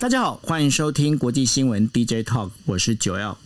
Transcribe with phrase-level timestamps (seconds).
[0.00, 3.36] 大家好，欢迎收听国际新闻 DJ Talk，我是九 L。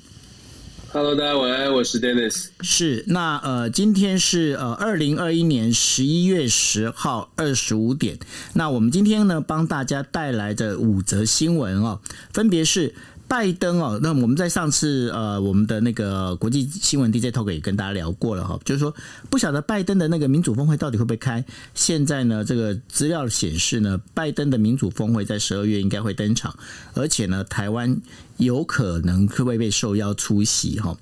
[0.92, 2.48] Hello，大家晚安，我是 Dennis。
[2.60, 8.18] 是，那呃，今天是呃二零二一年十一月十号二十五点。
[8.52, 12.00] 那我们今天呢，帮大家带来的五则新闻哦，
[12.34, 12.94] 分别是。
[13.32, 18.94] 拜登哦，那我们在上次呃，我们的那个国际新闻 DJ Talk 也跟大家聊过了哈，就是说
[19.30, 21.42] 不晓得拜登的那个民主峰会到底会不会开。
[21.72, 26.54] 现在呢，这个资料显示呢，拜登的民主峰会在十二月应该会登场，
[26.92, 28.02] 而且呢，台湾。
[28.36, 30.96] 有可能会不会被受邀出席哈？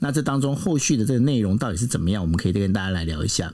[0.00, 2.22] 那这当中后续的这个内容到底是怎么样？
[2.22, 3.52] 我们可以再跟大家来聊一下。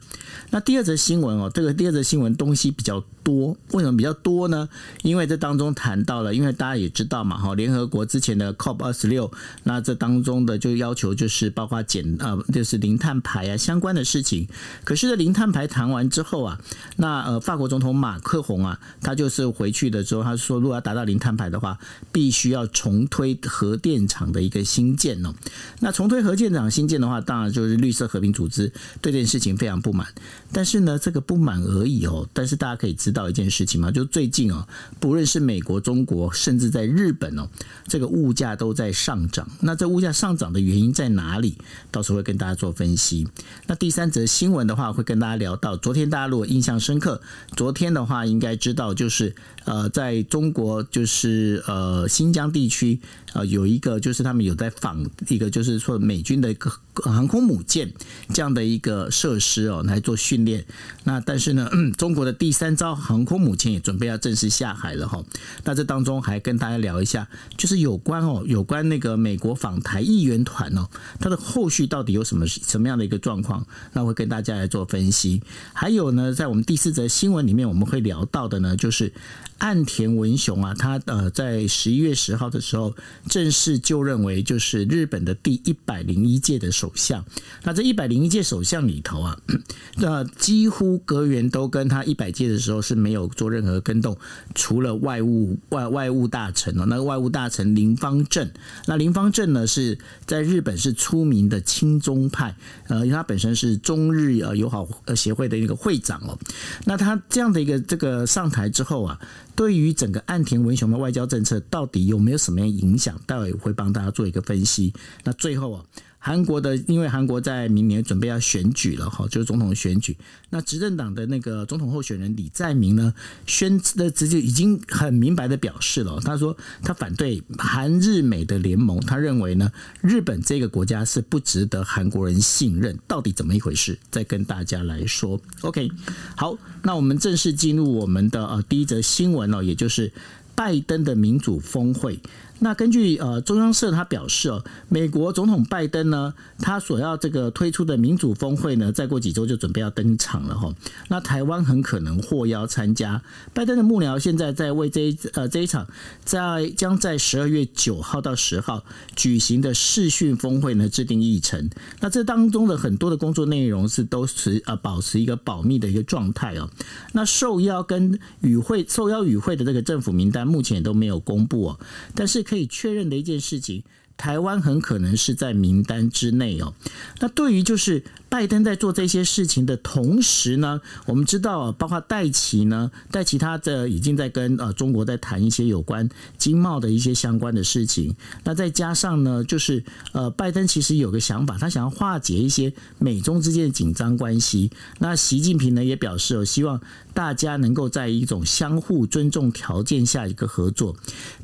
[0.51, 4.67] 那第二则新闻哦，这个第二则新闻东西比较多，为什么比较多呢？
[5.03, 9.31] 因为这当中谈到了，因为大家也知道嘛哈，联合国之前的 COP 二十六，
[9.65, 14.49] 那这当中的就要求就是包括减呃就是零碳排啊相关的事情。
[14.85, 16.59] 可是这零碳排谈完之后啊，
[16.97, 21.79] 那呃法国总统马克宏啊，他就是回去的时候，他说如果要达到零碳排的话，
[22.11, 23.39] 必须要重推。
[23.49, 25.33] 核电厂的一个新建哦，
[25.81, 30.07] 那重推核电厂新建的话，当然就是绿色和平组织对这件事情非常不满。
[30.53, 32.29] 但是呢，这个不满而已哦。
[32.33, 34.67] 但是大家可以知道一件事情嘛，就最近哦，
[35.01, 37.49] 不论是美国、中国，甚至在日本哦，
[37.87, 39.49] 这个物价都在上涨。
[39.61, 41.59] 那这物价上涨的原因在哪里？
[41.91, 43.27] 到时候会跟大家做分析。
[43.67, 47.21] 那第三则新闻的话，会跟大家聊到，昨天大家如果印象深刻，
[47.57, 49.35] 昨天的话应该知道，就是
[49.69, 52.99] 呃，在中国就是呃新疆地区。
[53.35, 57.93] 呃，有一个就是他们有在仿一个，就是说美军的一个航空母舰
[58.33, 60.65] 这样的一个设施哦，来做训练。
[61.05, 65.23] 那但是呢，中国的第三艘航空母舰也准备要正式下海了哈。
[65.65, 70.89] 那这当中还跟大家聊一下，就是有关哦，有关那个美国访台议员团哦，
[71.21, 73.67] 它的后续到底有什么什么样的一个状况？
[73.93, 75.43] 那会跟大家来做分析。
[75.73, 79.13] 还有呢，在我们第四则新闻里面，我们会聊到的呢，就是。
[79.59, 82.95] 岸田文雄啊，他呃在十一月十号的时候
[83.29, 87.25] 正式就任为就是日本的第一百零一届的首相。
[87.63, 89.39] 那这一百零一届首相里头啊，
[89.97, 94.17] 那几乎阁员都跟他一百届的时候是没有做任何更动，
[94.55, 98.51] 除了外务外外务大臣哦，那个外务大臣林芳正。
[98.87, 102.57] 那林芳正呢是在日本是出名的亲中派，
[102.89, 106.39] 呃，因为他本身是中日呃友好呃协会的一个会长哦。
[106.87, 109.21] 那他这样的一个这个上台之后啊。
[109.59, 113.18] 对于整个岸田文雄的外交政策，到底有没有什么样影响？
[113.27, 114.93] 待会会帮大家做一个分析。
[115.25, 115.85] 那最后啊。
[116.21, 120.17] 韩国的，因为韩国在明年准备要选举了哈，就是总统选举。
[120.51, 123.15] 那执政党的那个总统候选人李在明呢，
[123.47, 129.71] 宣的直接已经很明白的表示了，他说他反对韩日美的联盟，他认为呢，
[130.03, 132.99] 日本这个国家是不值得韩国人信任。
[133.07, 133.97] 到底怎么一回事？
[134.11, 135.41] 再跟大家来说。
[135.61, 135.89] OK，
[136.37, 140.13] 好，那我们正式进入我们的呃第一则新闻哦，也就是
[140.57, 142.19] 拜登的民主峰会。
[142.61, 150.75] 那根据呃中央社他表示哦，美国总统拜登呢，他所要这个推出的民主峰会呢，再过几周就准备要登场了哈。
[151.07, 153.23] 那台湾很可能获邀参加。
[153.55, 155.87] 拜登的幕僚现在在为这一呃这一场
[156.25, 158.83] 在将在十二月九号到十号
[159.15, 161.71] 举行的视讯峰会呢制定议程。
[162.01, 166.69] 那这当中的很多的工作内容是都是呃保持一个保密的一个状态哦。
[167.13, 171.79] 那受邀跟与会受邀与会的这个政府名单目前也都没有公布哦，
[172.17, 172.45] 但是。
[172.49, 173.83] 可以确认的一件事情，
[174.17, 176.73] 台湾很可能是在名单之内哦。
[177.21, 178.03] 那对于就是。
[178.29, 188.15] 拜登在做这些事情的同时呢，我们知道，包括戴琪呢，戴琪他的已经在跟呃中国在谈一些有关经贸的一些相关的事情。
[188.45, 194.71] 那再加上呢，就是呃，拜登其实有个想法，他想要化解一些美中之间的紧张关系。
[194.99, 196.81] 那习近平呢也表示，希望
[197.15, 200.95] 大家能够在一种相互尊重条件下一个合作。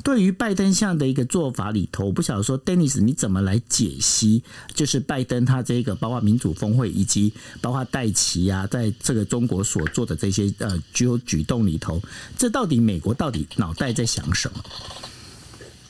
[0.02, 4.42] 对于拜登这样的一个做法里头，我不晓得说，Dennis 你怎么来解析？
[4.74, 12.00] 就是拜登他这个包括民主风会以及包括戴琪啊，在这个中国所做的这些呃具有举动里头，
[12.36, 14.64] 这到底美国到底脑袋在想什么？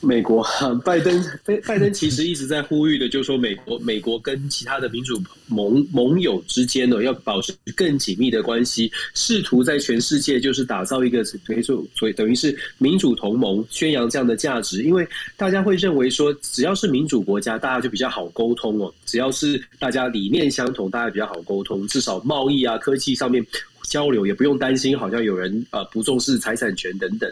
[0.05, 0.45] 美国
[0.83, 1.23] 拜 登，
[1.65, 14.83] 拜登 其实一直在呼吁的，就是说美国，美国跟其他的民主盟盟友之间呢，要保持更紧密的关系，试图在全世界就是打造一个等于说，所以等于是民主同盟，宣扬这样的价值。
[14.83, 23.45] 因为大家会认为说，只要是民主国家，大家就比较好沟通哦；只要是大家理念相同，大家比较好沟通，至少贸易啊、科技上面。
[23.87, 27.31] 交流也不用担心，好像有人呃不重视财产权等等。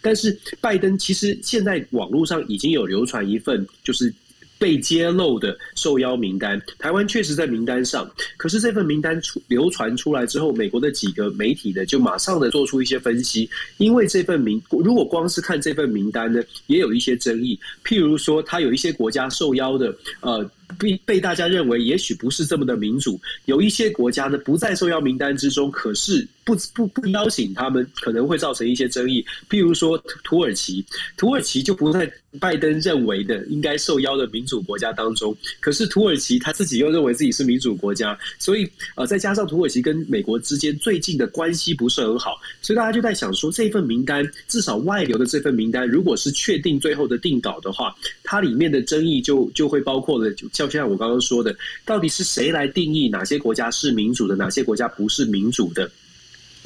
[0.00, 4.12] 但是拜登其实现在网络上已经有流传一份，就是
[4.58, 6.60] 被揭露的受邀名单。
[6.78, 13.48] 台湾确实在名单上，可是这份名单出流传出来之后，美国的几个媒体呢就马上的做出一些分析，
[13.78, 20.48] 因为这份名如果光是看这份名单呢，也有一些争议，譬如说，他有一些国家受邀的，呃。
[20.78, 29.24] 被被大家认为也许不是这么的民主，有一些国家呢不在受邀名单之中，可是不不不邀请他们，可能会造成一些争议。
[29.48, 30.84] 譬如说土耳其，
[31.16, 32.10] 土耳其就不在
[32.40, 50.48] 拜登认为的应该受邀的民主国家当中，可是土耳其他自己又认为自己是民主国家，所以呃再加上土耳其跟美国之间最近的关系不是很好，所以大家就在想说，这份名单至少外流的这份名单，如果是确定最后的定稿的话，它里面的争议就就会包括了就。
[50.48, 51.54] 就像我刚刚说的，
[51.84, 55.90] 到底是谁来定义哪些国家是民主的，哪些国家不是民主的？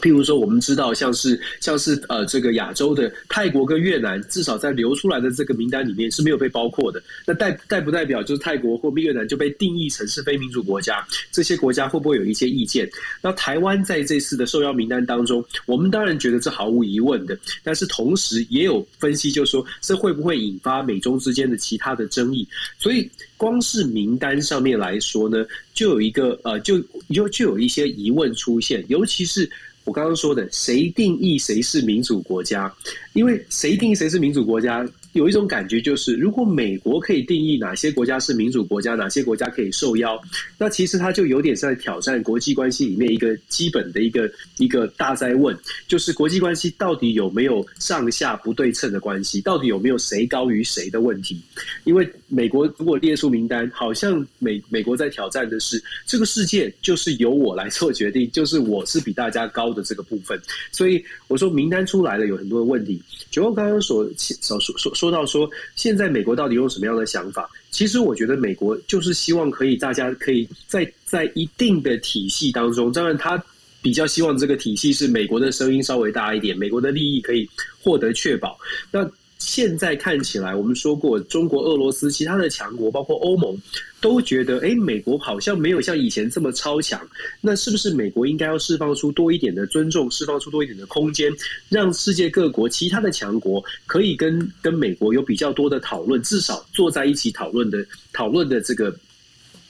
[0.01, 7.03] 譬如说，我们知道像是像是呃这个亚洲的泰国跟越南，至少在流出来的这个名单里面是没有被包括的。
[7.27, 11.07] 那代代不代表就是泰国或越南就被定义成是非民主国家？
[11.33, 12.89] 这些国家会不会有一些意见？
[13.21, 22.47] 那台湾在这次的受邀名单当中，我们当然觉得这毫无疑问的，但是同时也有分析，就是说这会不会引发美中之间的其他的争议？
[22.79, 23.11] 所以。
[23.39, 26.77] 光是名单上面来说呢，就有一个呃，就
[27.15, 29.49] 就就有一些疑问出现，尤其是
[29.89, 32.71] 我刚刚说的，谁定义谁是民主国家？
[33.15, 34.87] 因为谁定义谁是民主国家？
[35.19, 40.19] 有一种感觉就是，如果美国可以定义哪些国家是民主国家，哪些国家可以受邀，
[40.57, 51.43] 那其实它就有点在挑战国际关系里面一个基本的一个一个大哉问，就是国际关系到底有没有上下不对称的关系，到底有没有谁高于谁的问题？
[51.83, 60.41] 因为美国如果列出名单，好像美美国在挑战的是这个世界就是由我来做决定，就是我是比大家高的这个部分。
[60.71, 63.03] 所以我说名单出来了，有很多的问题。
[63.33, 65.08] 就我刚刚所所说说。
[65.09, 67.49] 说到说，现在美国到底有什么样的想法？
[67.71, 73.43] 其实我觉得美国就是希望可以大家可以在在一定的体系当中，当然他
[73.81, 77.49] 比较希望这个体系是美国的声音稍微大一点，美国的利益可以
[77.83, 78.59] 获得确保。
[78.91, 83.57] 那现在看起来，我们说过，中国、俄罗斯、其他的强国，包括欧盟，
[84.01, 87.01] 都觉得，哎，美国好像没有像以前这么超强。
[87.41, 91.33] 那是不是美国应该要释放出多一点的尊重，释放出多一点的空间，
[91.69, 98.95] 让世界各国其他的强国可以跟跟美国有比较多的讨论，至少坐在一起讨论的讨论的这个。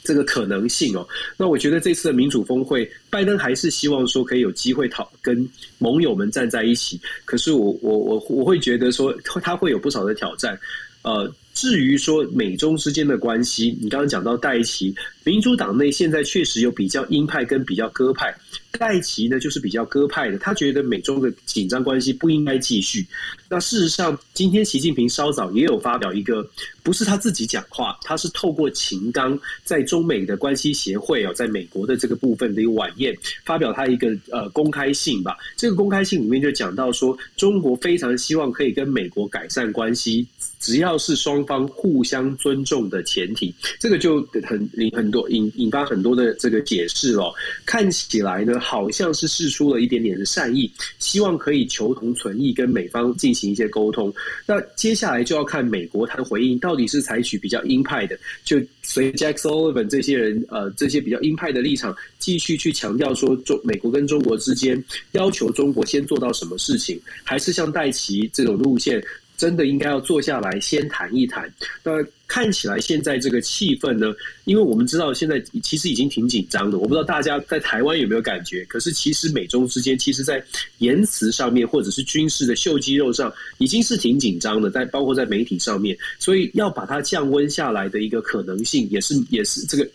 [0.09, 1.07] 这个可能性哦，
[1.37, 5.47] 那我觉得这次的民主峰会，拜登还是希望说可以有机会讨跟
[5.77, 6.99] 盟友们站在一起。
[7.27, 10.59] 可是我我我我会觉得说他会有不少的挑战，
[11.03, 11.31] 呃。
[11.59, 14.95] 至于说美中之间的关系，你刚刚讲到戴琪，
[15.25, 18.33] 民主党内现在确实有比较鹰派跟比较鸽派，
[18.71, 23.05] 戴琪呢就是比较鸽派的，他觉得美中的紧张关系不应该继续。
[23.49, 26.49] 那事实上，今天习近平稍早也有发表一个，
[26.85, 33.13] 不是他自己讲话，他是透过秦刚在中美的关系协会哦，在美国的这个部分的一个晚宴，
[33.45, 35.37] 发表他一个呃公开信吧。
[35.57, 40.25] 这个公开信里面就讲到说，中国非常希望可以跟美国改善关系，
[40.59, 47.33] 只要是双方互相尊重的前提，这个就很引很多引引发很多的这个解释哦。
[47.65, 54.13] 看起来呢，好像是释出了一点点的善意，希望可以求同存异，跟美方进行一些沟通。
[54.47, 64.83] 那接下来就要看美国他的回应，到底是采取比较鹰派的，就随 Jack Sullivan 这些人呃这些比较鹰派的立场，继续去强调说中美国跟中国之间
[65.13, 69.03] 要求中国先做到什么事情，还是像戴琪这种路线？
[69.39, 71.51] 真的应该要坐下来先谈一谈。
[71.83, 71.93] 那
[72.27, 74.15] 看起来现在这个气氛呢，
[74.45, 76.77] 因为我们知道现在其实已经挺紧张的。
[76.77, 78.63] 我不知道大家在台湾有没有感觉？
[78.67, 80.45] 可是其实美中之间，其实在
[80.79, 84.69] 言辞上面或者是军事的秀肌肉上，已经是挺紧张的。
[84.69, 89.89] 在包括在媒体上面，所以要把它降温下来的一个可能性，也是也是这个。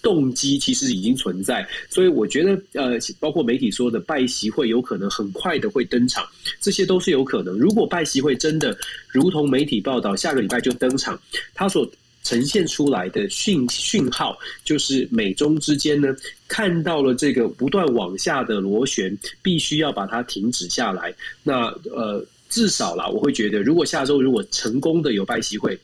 [0.00, 6.26] 动机其实已经存在，所以我觉得，呃，包括媒体说的拜习会有可能很快的会登场，
[6.60, 7.58] 这些都是有可能。
[7.58, 8.76] 如果拜习会真的
[9.08, 11.20] 如同媒体报道，下个礼拜就登场，
[11.54, 11.90] 它所
[12.24, 16.14] 呈现出来的讯讯号，就是美中之间呢
[16.46, 21.14] 看到了这个不断往下的螺旋，必须要把它停止下来。
[21.42, 25.78] 那呃，至少啦，我会觉得，如果下周如果成功的有拜习会，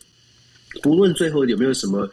[0.82, 2.08] 不论最后有没有什么。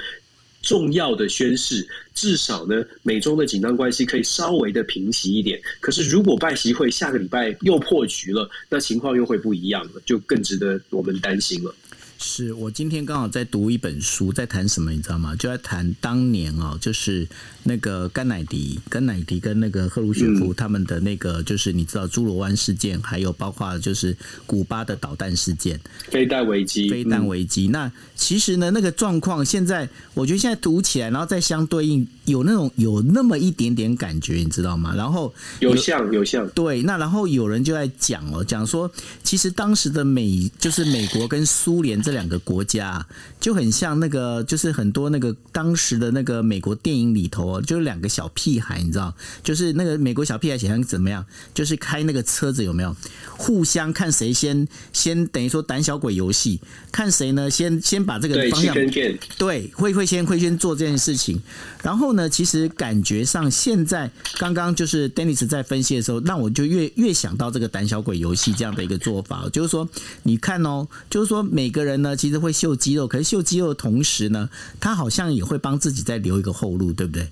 [0.61, 5.59] 重要的宣誓，至少呢，美中的紧张关系可以稍微的平息一点。
[5.79, 11.75] 可是，如果拜习会下个礼拜又破局了，那情况又会不一样了，就更值得我们担心了。
[12.21, 15.35] 是我今天刚好在读一本书，在谈什么，你知道吗？
[15.35, 17.27] 就在谈当年哦，就是
[17.63, 27.67] 那个甘乃迪、甘乃迪跟那个赫鲁雪夫他们的那个，就是你知道猪罗湾事件，还有包括就是古巴的导弹事件、飞弹危机、飞弹危机。
[27.67, 34.93] 那其实呢，那个状况现在，我觉得现在读起来，然后再相对应，有那种有那么一点点感觉，你知道吗？
[34.95, 38.89] 然后有像有像对，那然后有人就在讲哦，讲说
[39.23, 42.10] 其实当时的美就是美国跟苏联这。
[42.11, 43.07] 这两个国家
[43.39, 51.25] 就很像那个，就是很多那个当时的那个美国电影里头，就是两个小屁孩，你知道，就是那个美国小屁孩想像怎么样？
[51.53, 52.93] 就是开那个车子有没有？
[53.37, 56.59] 互相看谁先先等于说胆小鬼游戏，
[56.91, 61.41] 看谁呢先先把这个方向对，对会会先会先做这件事情。
[61.81, 69.87] 然后呢，其实感觉上现在刚刚就是 Dennis 在分析的时候，那我就越越想到这个胆小鬼游戏这样的一个做法，就是说
[70.23, 72.00] 你看哦，就是说每个人。
[72.01, 77.29] 那，其实会秀肌肉，可是秀肌肉的同时呢，他好像也会帮自己再留一个后路，对不对？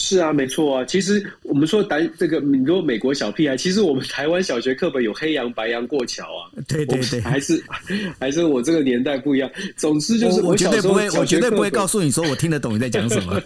[0.00, 0.84] 是啊，没错啊。
[0.84, 6.46] 其实我们说胆这个，你说美国小屁孩，其实我们台湾小学课本有黑羊白羊过桥啊。
[6.68, 7.60] 对对对，还是
[8.20, 9.50] 还是我这个年代不一样。
[9.76, 13.42] 总之就是我，我绝对不会，我绝对不会告诉你说我听得懂你在讲什么。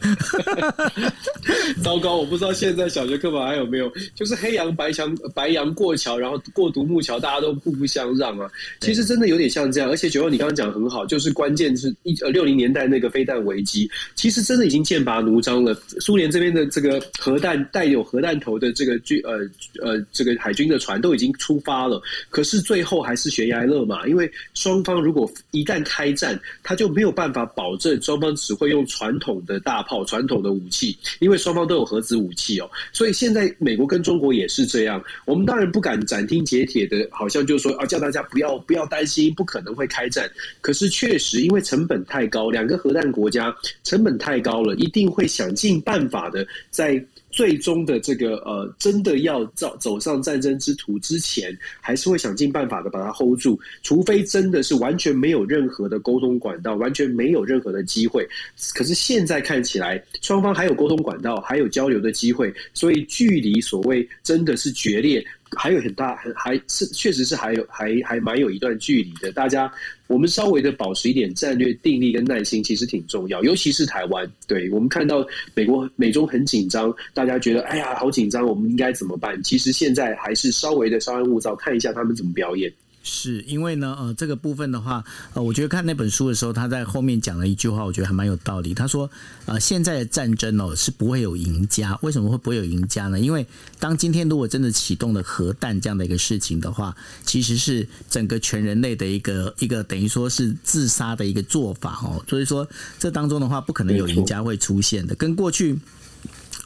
[1.82, 8.46] 糟糕，我不知道现在小学课本还有没有，就是黑羊白羊白羊过桥，然后过独木桥，大家都互不相让啊。
[8.80, 9.88] 其实真的有点像这样。
[9.88, 15.74] 而且九号你刚刚讲的很好，就是关键是一呃六零年代那个飞弹危机，其实真的已经剑拔弩张了。
[16.00, 19.38] 苏联这边的这个核弹带有核弹头的这个军呃
[19.80, 32.68] 呃这个海军的船都已经出发了，可是最后还是悬崖勒马，因为双方如果一旦开战，他就没有办法保证双方只会用传统的大炮、传统的武器，因为双方都有核子武器哦。
[32.92, 40.28] 所以现在美国跟中国也是这样，我们当然不敢斩钉截铁的，好像就是说啊，叫大家不要不要担心，不可能会开战。
[40.60, 46.44] 可是确实因为成本太高，两个核弹国家成本太高了，一定会想尽办法的。
[46.70, 58.28] 在最终的这个呃，真的要走走上战争之途之前，还是会想尽办法的把它 hold 住，除非真的是完全没有任何的沟通管道，完全没有任何的机会。
[58.74, 65.24] 可是现在看起来，双方还有沟通管道，还有交流的机会，所以距离所谓真的是决裂。
[65.56, 69.30] 还有很大，还还是确实是还有还还蛮有一段距离的。
[69.32, 69.70] 大家，
[70.06, 73.42] 我们稍微的保持一点战略定力跟耐心，其实挺重要。
[73.42, 79.42] 尤其是台湾，对，我们看到美国美中很紧张，大家觉得哎呀好紧张，我们应该怎么办？
[79.42, 82.72] 其实现在还是稍微的稍安勿躁，看一下他们怎么表演。
[83.02, 85.04] 是因为呢，呃，这个部分的话，
[85.34, 88.72] 呃，我觉得看那本书的时候，他在后面讲了一句话，我觉得还蛮有道理。
[88.72, 89.10] 他说，
[89.46, 93.18] 呃，现在的战争哦是不会有赢家，为什么会不会有赢家呢？
[93.18, 93.46] 因为
[93.78, 96.94] 当今天如果真的启动了核弹这样的一个事情的话，
[97.24, 102.24] 其实是整个全人类的一个一个等于说是自杀的一个做法哦。
[102.28, 102.68] 所以说，
[102.98, 105.78] 这当中的话，不可能有赢家会出现的，跟过去。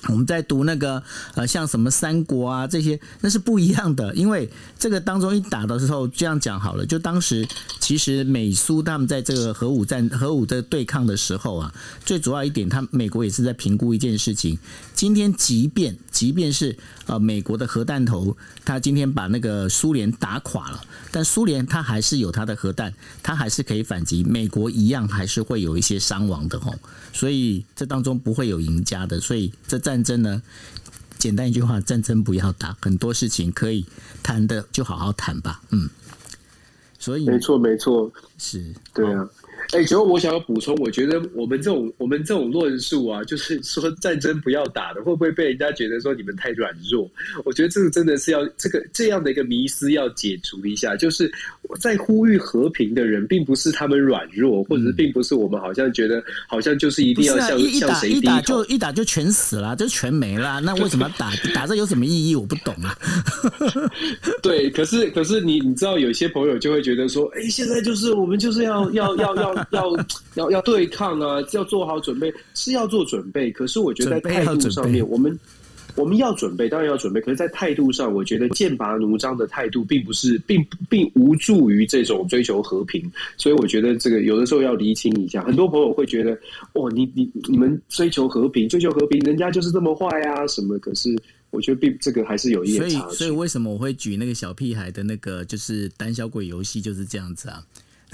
[0.09, 1.03] 我们在读那个
[1.35, 4.15] 呃，像什么三国啊这些，那是不一样的。
[4.15, 4.49] 因为
[4.79, 7.47] 这个当中一打的时候，这样讲好了，就当时
[7.81, 14.59] 其实美苏他们在这个核武战、核武的对抗的时候啊，最主要一点，他美国也是在评估一件事情。
[14.97, 26.75] 今天即便即便是呃美国的核弹头，他今天把那个苏联打垮了，但苏联他还是有他的核弹，他还是可以反击，美国一样还是会有一些伤亡的吼。
[27.13, 29.97] 所以这当中不会有赢家的，所以这战。
[29.97, 30.43] 战争呢，
[31.17, 33.87] 简单一句话，战争不要打，很多事情可以
[34.23, 35.89] 谈的就好好谈吧，嗯，
[36.99, 39.27] 所以没错没错，是对啊。
[39.73, 47.11] 哎，最后我想要补充，我觉得我们这种我们这种论述啊，就是说战争不要打的，会不会被人家觉得说你们太软弱？
[47.45, 50.97] 我觉得这个真的是要这个这样的一个迷思要解除一下。
[50.97, 51.31] 就是
[51.81, 60.61] 在呼吁和平的人，并不是他们软弱，或者是并不是我们好像觉得好像就是一定要向、啊、向谁低头，一打就一打就全死了，就全没了。
[60.61, 62.37] 那为什么打打这有什么意义？
[62.37, 62.97] 我不懂啊。
[64.43, 69.67] 对，可是可是你你知道，有些朋友就会觉得说，哎，现在就是我们就是要要要要。
[69.71, 69.97] 要
[70.35, 71.43] 要要对抗啊！
[71.53, 73.51] 要做好准备，是要做准备。
[73.51, 75.37] 可是我觉得在态度上面，我们
[75.97, 77.21] 我们要准备，当然要准备。
[77.21, 83.11] 可是，在态度上，我觉得剑拔弩张的态度，并不是，并并无助于这种追求和平。
[83.37, 85.43] 所以，我觉得这个有的时候要厘清一下。
[85.43, 86.39] 很多朋友会觉得，
[86.75, 90.79] 哦，你你你们追求和平，追求和平，人家就是这么坏啊，什么？
[90.79, 91.17] 可是，
[91.51, 92.95] 我觉得并这个还是有一点差距。
[92.97, 97.63] 所以，所以为什么我会举那个小屁孩的那个，就是胆小鬼游戏，就是这样子啊？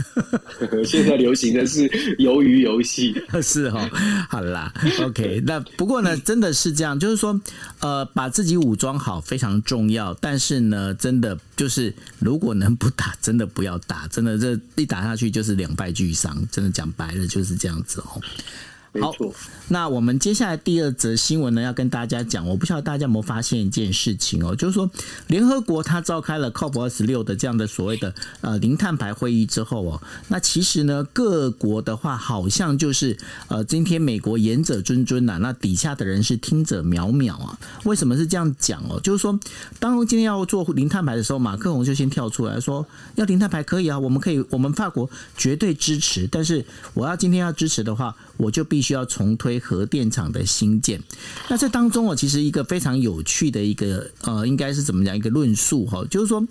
[0.84, 3.88] 现在流行的是鱿鱼游戏， 是哦，
[4.28, 5.42] 好啦，OK。
[5.46, 7.38] 那不过呢，真的是这样，就是说，
[7.80, 10.14] 呃，把自己武装好非常重要。
[10.14, 16.36] 但是呢，真的就是如果能不打，真的不要打，真的这一打下去就是两败俱伤。
[16.50, 18.20] 真的讲白了就是这样子哦。
[19.00, 19.14] 好，
[19.68, 22.46] 那我们接下来第二则新闻呢，要跟大家讲。
[22.46, 24.90] 我不晓得大家有没有发现一件事情哦，就是说
[25.28, 33.16] 联合国它召开了 COP 二十六的这样的所谓的呃零碳排会议之后哦，那其实呢各国的话好像就是
[33.48, 37.58] 呃今天美国言者谆谆呐，那底下的人是听者渺渺啊。
[37.84, 39.00] 为什么是这样讲哦？
[39.00, 39.40] 就是说
[39.80, 46.28] 当今天要做零碳排的时候，马克龙就先跳出来说要零碳排可以啊，我们可以，我们法国绝对支持。
[46.30, 51.00] 但是我要今天要支持的话，我就必需要重推核电厂的新建。
[51.48, 56.46] 那这当中哦，其实一个非常有趣的一个呃，应该是怎么讲一个论述哈，就是说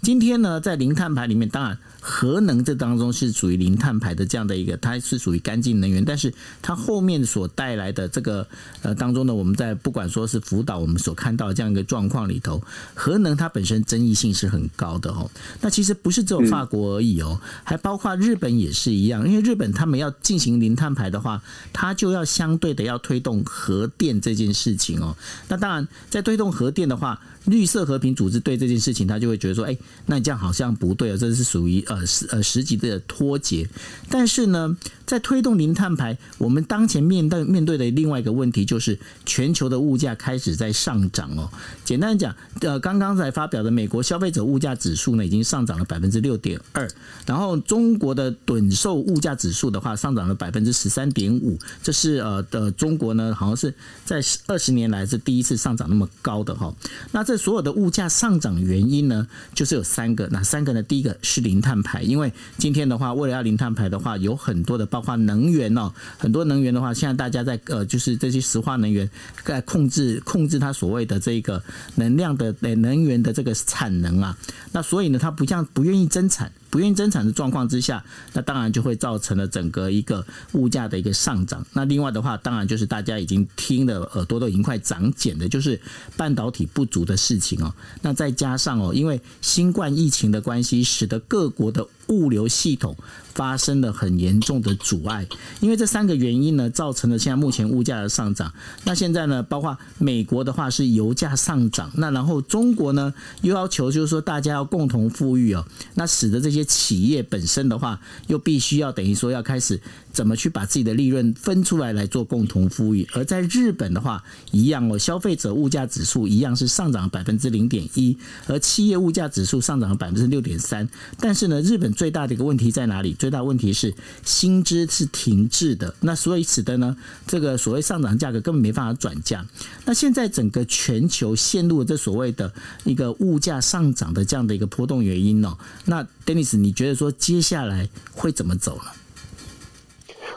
[0.00, 1.76] 今天呢，在零碳排里面，当然。
[2.04, 8.44] 核能这当中是属于零碳排的这样的一个，它是属于干净能源，但是它后面所带来的这个
[8.82, 12.60] 呃当中呢，我们在不管说是福岛，我们所看到的这样一个状况里头，
[12.92, 15.30] 核能它本身争议性是很高的哦。
[15.60, 21.40] 那其实不是只有法国而已哦，还包括日本也是一样，因为日本他们要进行零碳排的话，
[21.72, 25.16] 它就要相对的要推动核电这件事情哦。
[25.46, 27.20] 那当然，在推动核电的话。
[27.46, 33.68] 绿色和平组织对这件事情，他就会觉得说：“哎，那你这样好像不对啊，这是属于呃十呃十级的脱节。”
[34.08, 41.50] 但是呢，在推动零碳排，我们当前面对面对的另外一个问题就是全球的物价开始在上涨哦。
[41.84, 46.88] 简单讲，呃，刚刚才发表的美国消费者物价指数呢，已经上涨了百分之六点二，
[47.26, 56.74] 然后中国的趸售物价指数的话，上涨了百分之十三点五，这是呃的中国呢，好像是在二十年来是第一次上涨那么高的哈。
[57.10, 60.26] 那这这所有的物价上涨原因呢，就是有三个。
[60.26, 60.82] 哪三个呢？
[60.82, 69.08] 第一个是零碳排，因为今天的话，为了要零碳排的话，有很多的包括能源哦，很多能源的话，现在大家在呃，就是这些石化能源
[69.44, 71.62] 在控制控制它所谓的这个
[71.94, 74.36] 能量的能源的这个产能啊。
[74.72, 76.52] 那所以呢，它不像不愿意增产。
[76.72, 78.02] 不愿增产的状况之下，
[78.32, 81.62] 那当然就会造成了整个一个物价的一个上涨。
[81.74, 85.78] 那另外的话，当然就是大家已经听的耳朵都已经快长茧的，就是
[86.16, 87.74] 半导体不足的事情哦。
[88.00, 92.94] 那再加上哦，因为新冠疫情的关系，使得各国的物流系统
[93.32, 95.26] 发生了很严重的阻碍，
[95.60, 98.52] 因为这三个原因呢，造成了现在目前物价的上涨。
[98.84, 105.64] 那现在呢，包括美国的话是油价上涨，那然后中国呢又要求就是说大家要共同富裕哦，
[105.94, 109.80] 那使得这些企业本身的话又必须要等于说要开始
[110.12, 113.08] 怎么去把自己的利润分出来来做共同富裕。
[113.14, 118.14] 而在日本的话一样哦，消费者物价指数一样是上涨百分之零点一，
[118.46, 120.86] 而企业物价指数上涨了百分之六点三，
[121.18, 121.90] 但是呢，日本。
[122.02, 123.14] 最大的一个问题在哪里？
[123.16, 126.96] 最大问题是薪资是停滞的，那所以使得呢，
[127.28, 129.46] 这个所谓上涨价格根本没办法转嫁。
[129.84, 135.56] 那现在整个全球陷入了这所谓的一个物价上涨的这样的一个波动原因呢？
[135.84, 138.90] 那 Dennis，你觉得说接下来会怎么走呢？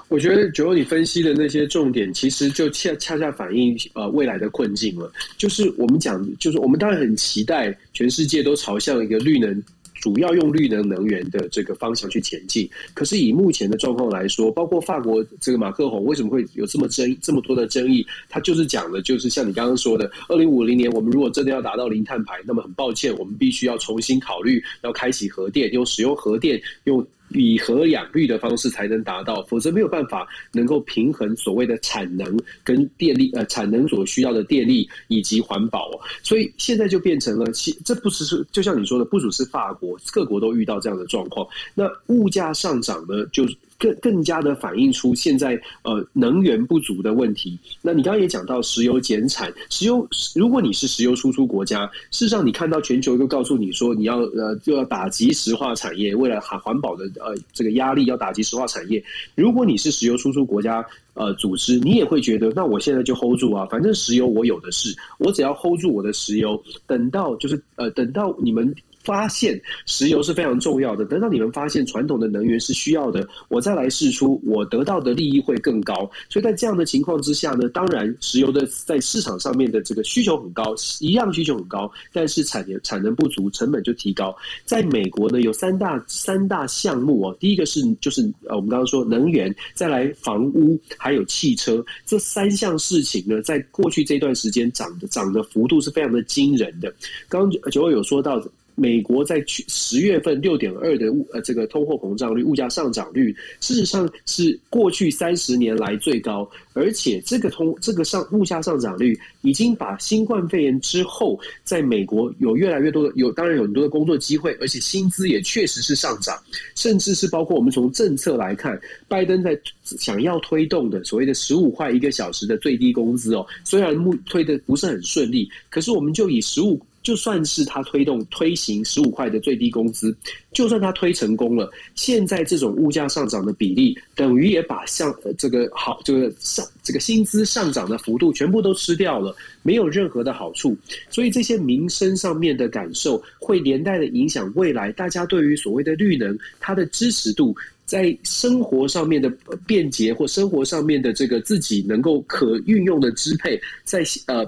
[0.07, 5.11] 我觉得九欧你分析的那些重点，其实就恰恰恰反映呃未来的困境了。
[5.35, 9.63] 就是我们讲，就是我们当然很期待全世界都朝向一个绿能。
[10.05, 18.05] 主要用绿能能源的这个方向去前进，可是以目前的状况来说，包括法国这个马克宏为什么会有这么争这么多的争议？
[18.29, 27.03] 他就是讲的，就是像你刚刚说的，二零五零年我们如果真的要达到零碳排，那么很抱歉，我们必须要重新考虑要开启核电，用使用核电用。
[27.35, 35.91] 以核养绿的方式才能达到，否则没有办法能够平衡所谓的产能跟电力，呃，产能所需要的电力以及环保。
[36.23, 41.47] 所以现在就变成了，其这不只是就像你说的，不只是法国，各国都遇到这样的状况。
[41.73, 43.45] 那物价上涨呢，就。
[43.77, 47.57] 更更加的反映出现在呃能源不足的问题。
[47.81, 59.03] 那你刚刚也讲到石油减产，石油如果你是石油输出国家，事实上你看到全球又告诉你说你要呃就要打击石化产业，为了环环保的呃这个压力要打击石化产业。
[59.35, 68.73] 如果你是石油输出国家呃组织，你也会觉得那我现在就 hold 住啊，反正石油我有的是，我只要 hold 住我的石油，等到就是呃等到你们。
[69.05, 71.05] 发现石油是非常重要的。
[71.05, 76.09] 等到你们发现传统的能源是需要的，我再来试出，我得到的利益会更高。
[76.27, 84.35] 所以在这样的情况之下呢，当然石油的在市场上面的这个需求很高，一样需求很高，但是产能产能不足，成本就提高。
[84.65, 96.93] 在美国呢，有三大三大项目哦，第一个是就是呃我们刚刚说能源，再来房屋，还有汽车这三项事情呢，在过去这段时间涨的涨的幅度是非常的惊人的。
[97.29, 98.41] 刚九有说到。
[98.75, 116.37] 美国在去十月份六点二的物呃这个通货膨胀率、物价上涨率，事实上是过去三十年来最高，而且这个通这个上物价上涨率已经把新冠肺炎之后，在美国有越来越多的有当然有很多的工作机会，而且薪资也确实是上涨，
[116.75, 126.77] 甚至是包括我们从政策来看，拜登在想要推动的所谓的十五块一个小时的最低工资哦，虽然目推的不是很顺利，可是我们就以十五。
[127.05, 130.13] 就算是他推动推行十五块的最低工资，
[130.51, 140.75] 就算他推成功了，现在这种物价上涨的比例，等于也把像这个好这个上这个薪资上涨的幅度全部都吃掉了，没有任何的好处。
[141.11, 149.31] 所以这些民生上面的感受，会连带的影响未来大家对于所谓的绿能它的支持度，在生活上面的
[149.67, 154.43] 便捷或生活上面的这个自己能够可运用的支配，在呃。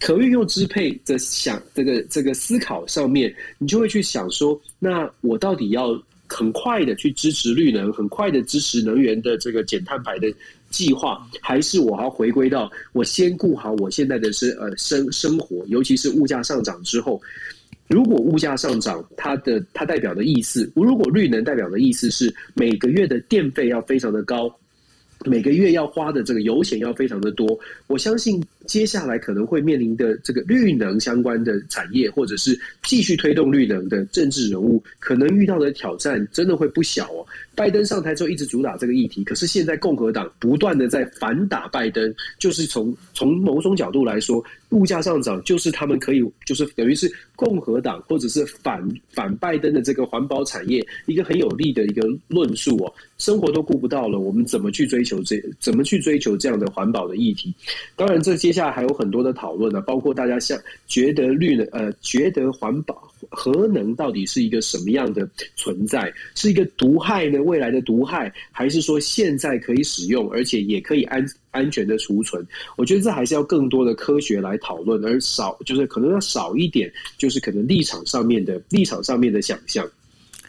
[0.00, 10.32] 可运用支配的想这个这个思考上面，你就会去想说，那我到底要很快的去支持绿能，很快的支持能源的这个减碳排的
[10.70, 17.20] 计划，还是我要回归到我先顾好我现在的生呃生生活，尤其是物价上涨之后，
[17.86, 24.50] 如果物价上涨，它的它代表的意思，如果绿能代表的意思是每个月的电费要非常的高，
[25.26, 28.42] 每个月要花的这个油钱要非常的多，我相信。
[28.66, 37.26] 接下来可能会面临的这个绿能相关的产业，或者是继续推动绿能的政治人物，可能遇到的挑战真的会不小哦。
[37.54, 52.92] 拜登上台之后一直主打这个议题，可是现在共和党不断的在反打拜登，就是从从某种角度来说，物价上涨就是他们可以，就是等于是共和党或者是反反拜登的这个环保产业一个很有利的一个论述哦。
[53.18, 57.52] 生活都顾不到了，我们怎么去追求这怎么去追求这样的环保的议题？
[57.94, 66.12] 当然，这些接下来还有很多的讨论呢，包括大家像觉得绿能呃，觉得环保核能到底是一个什么样的存在？
[66.34, 67.40] 是一个毒害呢？
[67.40, 72.44] 未来的毒害，还是说现在可以使用，而且也可以安安全的储存？
[72.76, 79.88] 我觉得这还是要更多的科学来讨论，而少就是可能要少一点，就是可能立场上面的立场上面的想象。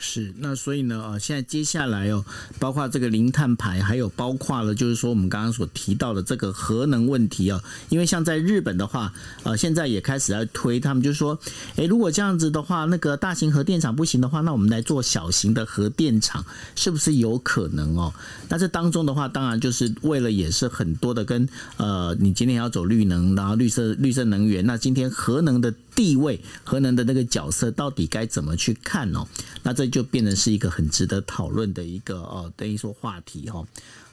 [0.03, 2.25] 是，那所以呢，呃，现在接下来哦，
[2.57, 11.39] 包括这个零碳排，还有包括了，就是说我们刚刚所提到的这个核能问题啊，因为像在日本的话，呃，现在也开始在推，他们就说，
[11.75, 16.43] 诶，如果这样子的话，那个大型核电厂不行的话，那我们来做小型的核电厂，
[16.75, 18.11] 是不是有可能哦？
[18.49, 25.71] 那这当中的话，当然就是为了也是很多的跟呃，你今天要走绿能，然后绿色绿色能源，那今天核能的。
[25.95, 29.27] 地位，核能的那个角色到底该怎么去看哦？
[29.63, 33.67] 那这就变成是一个很值得讨论的一个哦，等于说话题哦。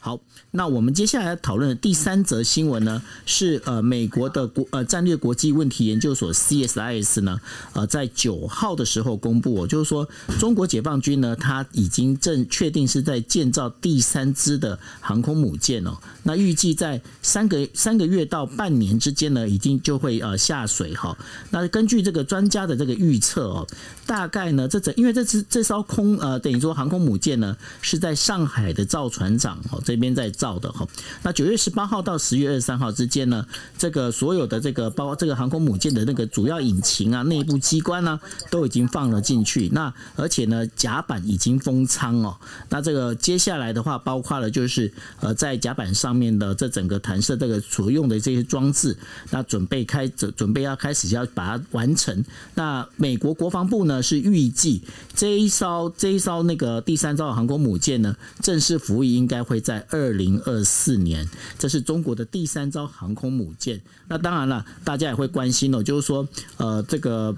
[0.08, 0.18] 好，
[0.52, 7.38] 那我们接下来要讨论的第三则新闻呢，是呃美国的国呃战略国际问题研究所 CSIS 呢，
[7.74, 21.14] 呃在九号的时候公布，哦，就是说中国解放军呢，它已经正确定是在建造第三支的航空母舰哦，那预计在三个三个月到半年之间呢，已经就会呃下水哈。
[21.50, 23.66] 那根据这个专家的这个预测哦，
[24.06, 29.82] 大概呢这这因为这支这艘空呃等于说航空母舰呢是在上海的造船厂哦。
[29.84, 30.86] 这边在造的哈，
[31.22, 33.44] 那九月十八号到十月二十三号之间呢，
[33.76, 38.18] 这个所有的这个包括这个航空母舰的那个主要引擎啊、内部机关呢，
[38.50, 39.68] 都已经放了进去。
[39.72, 42.36] 那而且呢，甲板已经封舱哦。
[42.68, 48.96] 那这个接下来的话，包括了就是呃，在甲板上面的这整个弹射这个所用的这些装置，
[49.30, 52.24] 那准备开准准备要开始要把它完成。
[52.54, 54.82] 那美国国防部呢是预计
[55.14, 59.77] 这一艘这一艘那个第三艘航空母舰呢，正式服役应该会在。
[59.90, 63.80] 二零二四年，这是中国的第三艘航空母舰。
[64.08, 67.36] 那当然了，大家也会关心哦，就是说，呃，这个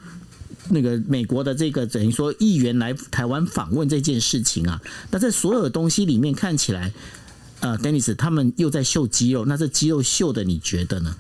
[0.69, 6.93] 那个美国的这个等于说议员来台湾访问这件事情啊，那在所有东西里面看起来，
[7.61, 11.17] 呃，Dennis 他们又在秀肌肉，那这肌肉秀的，你觉得呢？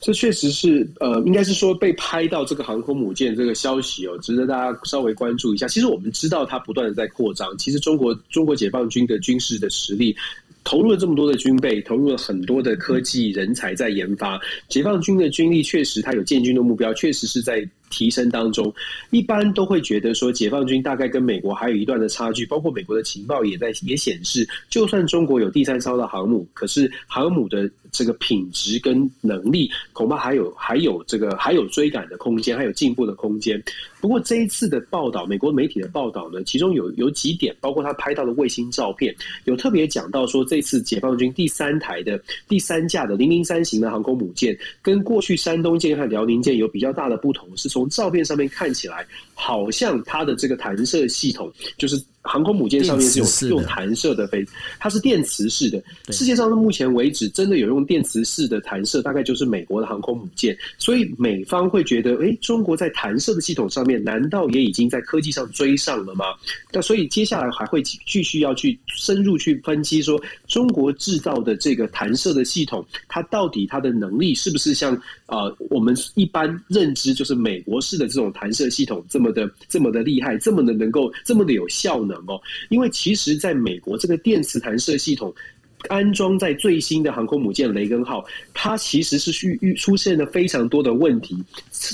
[0.00, 5.68] 这确实是，呃，应该是说被拍到这个航空母舰这个消息哦，值得大家稍微关注一下。
[5.68, 10.16] 其实我们知道它不断的在扩张，其实中国中国解放军的军事的实力
[10.64, 14.40] 投入了这么多的军备，投入了很多的科技人才在研发。
[14.68, 18.72] 解放军的军力确实它有建军的目标，确实是在提升当中。
[19.10, 27.70] 一般都会觉得说，解放军大概跟美国还有一段的差距，包括美国的情报也在也显示，就算中国有第三艘的航母，可是航母的。
[27.92, 33.60] 这个品质跟能力恐怕还有还有这个还有追赶的空间，还有进步的空间。
[34.00, 39.12] 不过这一次的报道，美国媒体的报道呢，其中有有几点，包括他拍到的卫星照片，
[39.44, 52.02] 有特别讲到说，这次解放军第三台的第三架的零零三型的航空母舰，跟过去山东舰和辽宁舰有比较大的不同，是从从照片上面看起来，好像它的这个弹射系统就是。
[52.22, 54.44] 航空母舰上面是有用弹射的飞，
[54.78, 55.82] 它是电磁式的。
[56.12, 60.56] 世界上到目前为止，真的有用电磁式的弹射，大概就是美国的航空母舰。
[60.76, 66.26] 所以美方会觉得，诶，中国在弹射的系统上面，难道也已经在科技上追上了吗？
[66.72, 74.94] 那所以接下来还会继续要去深入去分析，说中国制造的这个弹射的系统，它到底它的能力是不是像
[75.26, 82.38] 呃我们一般认知，就是美国式的这种弹射系统这么的这么的厉害，这么的能够这么的有效能能哦？
[82.68, 85.34] 因为其实，在美国这个电磁弹射系统
[85.88, 91.42] 安装在最新的航空母舰雷根号，它其实是遇遇出现了非常多的问题，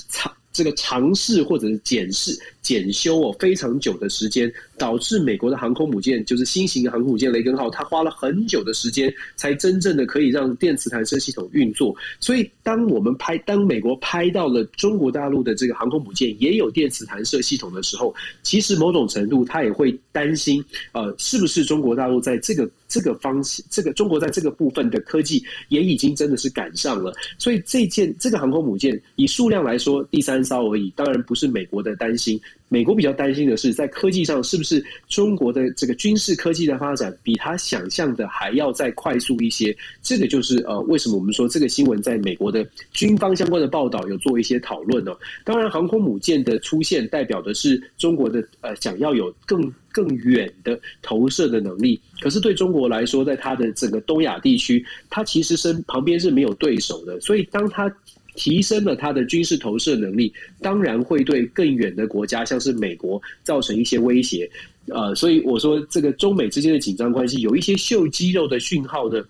[0.09, 2.37] 尝这个尝试或者是检视。
[2.67, 11.95] 检修哦，非常久的时间，导致美国的航空母舰，就是新型的航空母舰雷根号，它花了很久的时间，才真正的可以让电磁弹射系统运作。
[12.19, 27.15] 所以，当我们拍，当美国拍到了中国大陆的这个航空母舰也有电磁弹射系统的时候，其实某种程度，他也会担心，呃，是不是中国大陆在这个这个方这个中国在这个部分的科技也已经真的是赶上了。
[27.39, 32.41] 所以，这件这个航空母舰以数量来说，第三艘而已，当然不是美国的担心。
[32.69, 39.77] 美国比较担心的是，在科技上是不是中国的这个军事科技的发展比他想象的还要再快速一些？
[40.03, 45.15] 这个就是呃，为什么我们说这个新闻在美国的军方相关的报道有做一些讨论呢？
[45.45, 52.01] 当然，航空母舰的出现代表的是中国的呃想要有更更远的投射的能力。
[52.21, 57.95] 可是对中国来说，在它的整个东亚地区，它其实身旁边是没有对手的，所以当它。
[58.37, 64.49] 提升了它的军事投射能力，当然会对更远的国家，像是美国，造成一些威胁。
[64.87, 69.27] 呃，所以我说，这个中美之间的紧张关系，有一些秀肌肉的讯号的。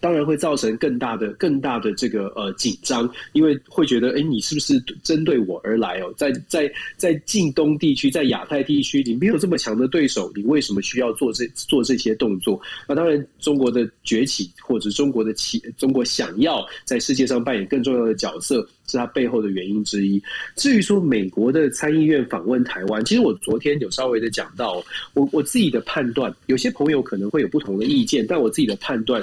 [0.00, 6.12] 当然会造成更大的、更大的这个呃紧张，因为会觉得，哎，你是不是针对我而来哦？
[6.16, 12.60] 在在在近东地区，在亚太地区，你没有这么强的对手，你为什么需要做这做这些动作？
[12.88, 20.22] 那当然，中国的崛起或者中国的起，中国想要在世界上扮演更重要的角色，是它背后的原因之一。
[20.54, 29.22] 至于说美国的参议院访问台湾，其实我昨天有稍微的讲到，我我自己的判断，有些朋友可能会有不同的意见，但我自己的判断。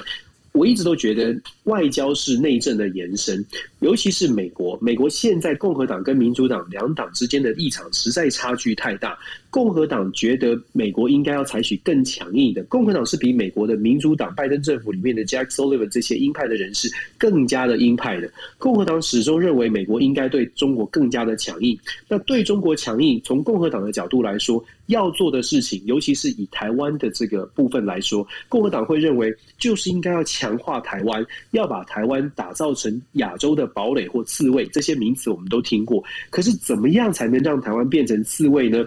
[0.54, 3.44] 我一直都觉得外交是内政的延伸，
[3.80, 4.78] 尤其是美国。
[4.80, 9.18] 美国现在共和党跟民主党两党之间的立场实在差距太大。
[9.54, 18.28] 共和党觉得美国应该要采取更强硬的，共和党是比美国的民主党拜登政府里面的 Jack Sullivan 这些鹰派的人士更加的鹰派的。
[18.58, 21.78] 共和党始终认为美国应该对中国更加的强硬。
[22.08, 34.66] 那对中国强硬，从共和党的角度来说，要做的事情，尤其是以台湾的这个部分来说，共和党会认为就是应该要强化台湾，要把台湾打造成亚洲的堡垒或刺猬。
[34.72, 38.84] 这些名词我们都听过，可是怎么样才能让台湾变成刺猬呢？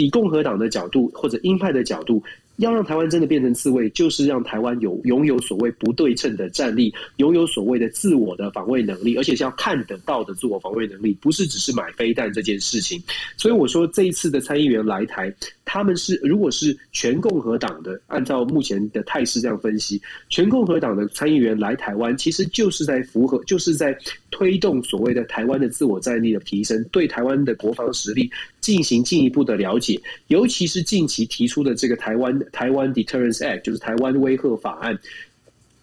[0.00, 2.22] 以共和党的角度或者鹰派的角度。
[2.56, 13.02] 要让台湾真的变成刺猬，就是让台湾有拥有所谓不对称的战力，拥有所谓的自我的防卫能力，而且是要看得到的自我防卫能力，不是只是买飞弹这件事情。
[13.38, 15.34] 所以我说这一次的参议员来台，
[15.72, 23.96] 他们是如果是全共和党的，按照目前的态势这样分析，全共和党的参议员来台湾，其实就是在符合，就是在
[24.32, 28.28] 推动所谓的台湾的自我战力的提升，对台湾的国防实力
[28.60, 32.36] 进行进一步的了解，尤其是近期提出的这个台湾。
[32.50, 34.98] 台湾 Deterrence Act 就是台湾威吓法案，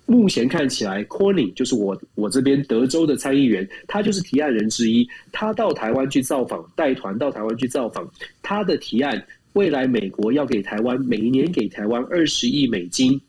[0.05, 5.07] 目前看起来，Corning 就是我我这边德州的参议员，他就是提案人之一。
[5.31, 8.05] 他到台湾去造访，带团到台湾去造访，
[8.41, 9.25] 他的提案，
[9.57, 13.19] 未来美国要给台湾每一年给台湾二十亿美金。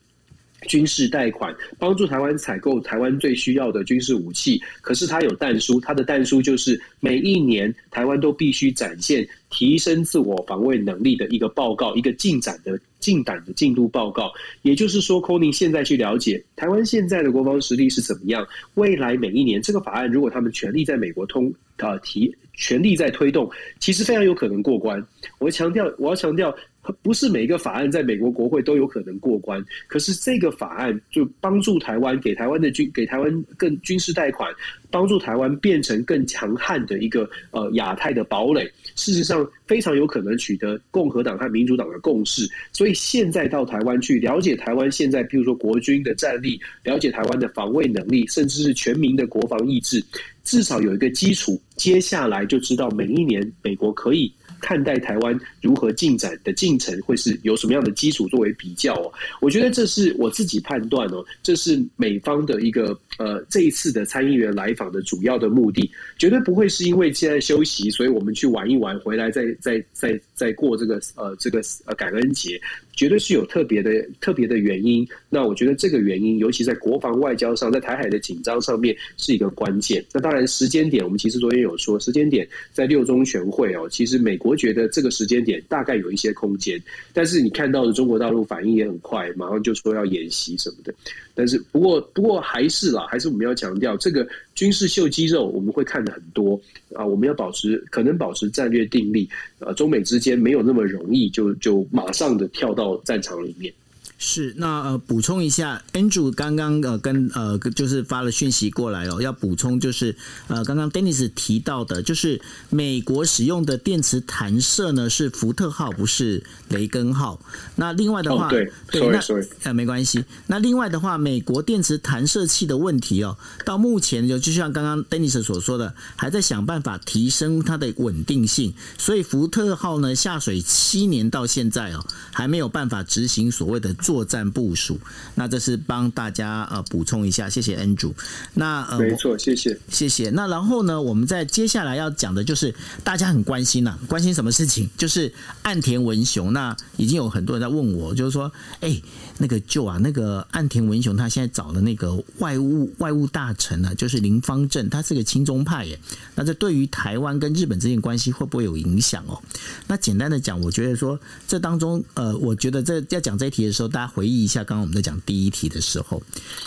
[0.67, 14.33] 军事贷款帮助台湾采购台湾最需要的军事武器，可是它有但书，它的但书就是每一年台湾都必须展现提升自我防卫能力的一个报告，一个进展的进展的进度报告。
[14.63, 25.01] 也就是说，Corning 现在去了解台湾现在的国防实力是怎么样，未来每一年这个法案如果他们全力在美国通、呃、提全力在推动，其实非常有可能过关。
[25.39, 26.55] 我强调，我要强调。
[27.03, 34.51] 不是每一个法案在美国国会都有可能过关，可是这个法案就帮助台湾，给台湾的军，给台湾更军事贷款，
[34.91, 38.63] 帮助台湾变成更强悍的一个呃亚太的堡垒。
[38.95, 42.49] 事实上，非常有可能取得共和党和民主党的共识。
[42.73, 50.03] 所以现在到台湾去了解台湾现在，譬如说国军的战力，了解台湾的防卫能力，甚至是全民的国防意志，
[50.49, 51.61] 至少有一个基础。
[51.77, 54.33] 接下来就知道每一年美国可以。
[54.61, 59.13] 看待台湾如何进展的进程会是有什么样的基础作为比较哦？
[59.41, 72.59] 我觉得这是我自己判断哦，这是美方的一个呃这一次的参议员来访的主要的目的，绝对不会是因为现在休息，所以我们去玩一玩，回来再再再再过这个呃这个呃感恩节。
[72.99, 75.07] 绝对是有特别的特别的原因。
[75.29, 80.05] 那我觉得这个原因，尤其在国防外交上，在台海的紧张上面是一个关键。
[80.13, 86.77] 那当然时间点，我们其实昨天有说，时间点在六中全会哦，其实美国觉得这个时间点大概有一些空间。
[87.13, 90.93] 但是你看到的中国大陆反应也很快，马上就说要演习什么的。
[91.37, 96.61] 但是不过不过还是啦，还是我们要强调这个军事秀肌肉，我们会看的很多
[96.95, 97.05] 啊。
[97.05, 103.73] 我们要保持可能保持战略定力，啊，中美之间没有那么容易就就马上的跳到战场里面。
[104.21, 110.17] 是，那呃，补充一下，Andrew 刚刚呃跟呃就是发了讯息过来哦，要补充就是
[110.49, 117.41] 呃刚刚 Dennis 提到的，就是美国使用的电磁弹射呢是福特号，不是雷根号。
[117.77, 119.47] 那另外的话，哦、对，对，sorry, 那 sorry.
[119.63, 120.25] 呃没关系。
[120.49, 128.75] 那另外的话，美国电磁弹射器的问题哦，到目前就就像刚刚 Dennis 所说的，还在想办法提升它的稳定性。
[128.99, 133.95] 所以福特号呢下水七年到现在哦，还没有办法执行所谓的。
[134.09, 134.99] 作战部署，
[135.35, 138.11] 那这是帮大家呃补充一下，谢谢 Andrew。
[138.55, 140.31] 那呃，没错，谢谢，谢谢。
[140.31, 144.89] 那然后呢，我们在接下来要讲的就是大家很关心呐、啊，关心什么事情？
[144.97, 146.55] 就是岸田文雄。
[146.55, 149.03] 那已经有很多人在问我，就是说，哎、欸，
[149.39, 155.99] 那个就啊，那个岸田文雄他现在找的那个外务外务大臣呢、啊，就是林芳正，他是个亲中派耶。
[156.35, 159.41] 那这对于台湾跟日本之间关系会不会有影响哦？
[159.87, 166.23] 那简单的讲，我觉得说这当中，呃，我觉得这要讲这一题的时候，大家回忆一下，刚刚我们在讲第一题的时候，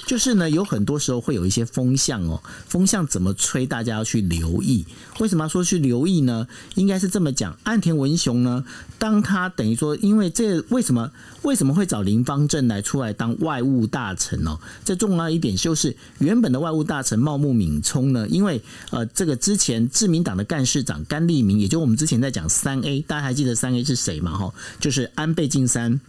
[0.07, 4.85] 就是呢，有很多时候会有一些风向哦，风向怎么吹，大家要去留意。
[5.19, 6.47] 为什么要说去留意呢？
[6.75, 8.63] 应该是这么讲，岸田文雄呢，
[8.97, 11.11] 当他等于说，因为这为什么
[11.43, 14.59] 为什么会找林芳正来出来当外务大臣哦？
[14.83, 24.37] 这重要一点就是，原本的外务大臣茂木敏充呢，因为呃，这个之前自民党的干事长甘利明，也就我们之前在讲三 A，大家还记得三 A 是谁吗？
[24.37, 25.99] 哈，就是安倍晋三。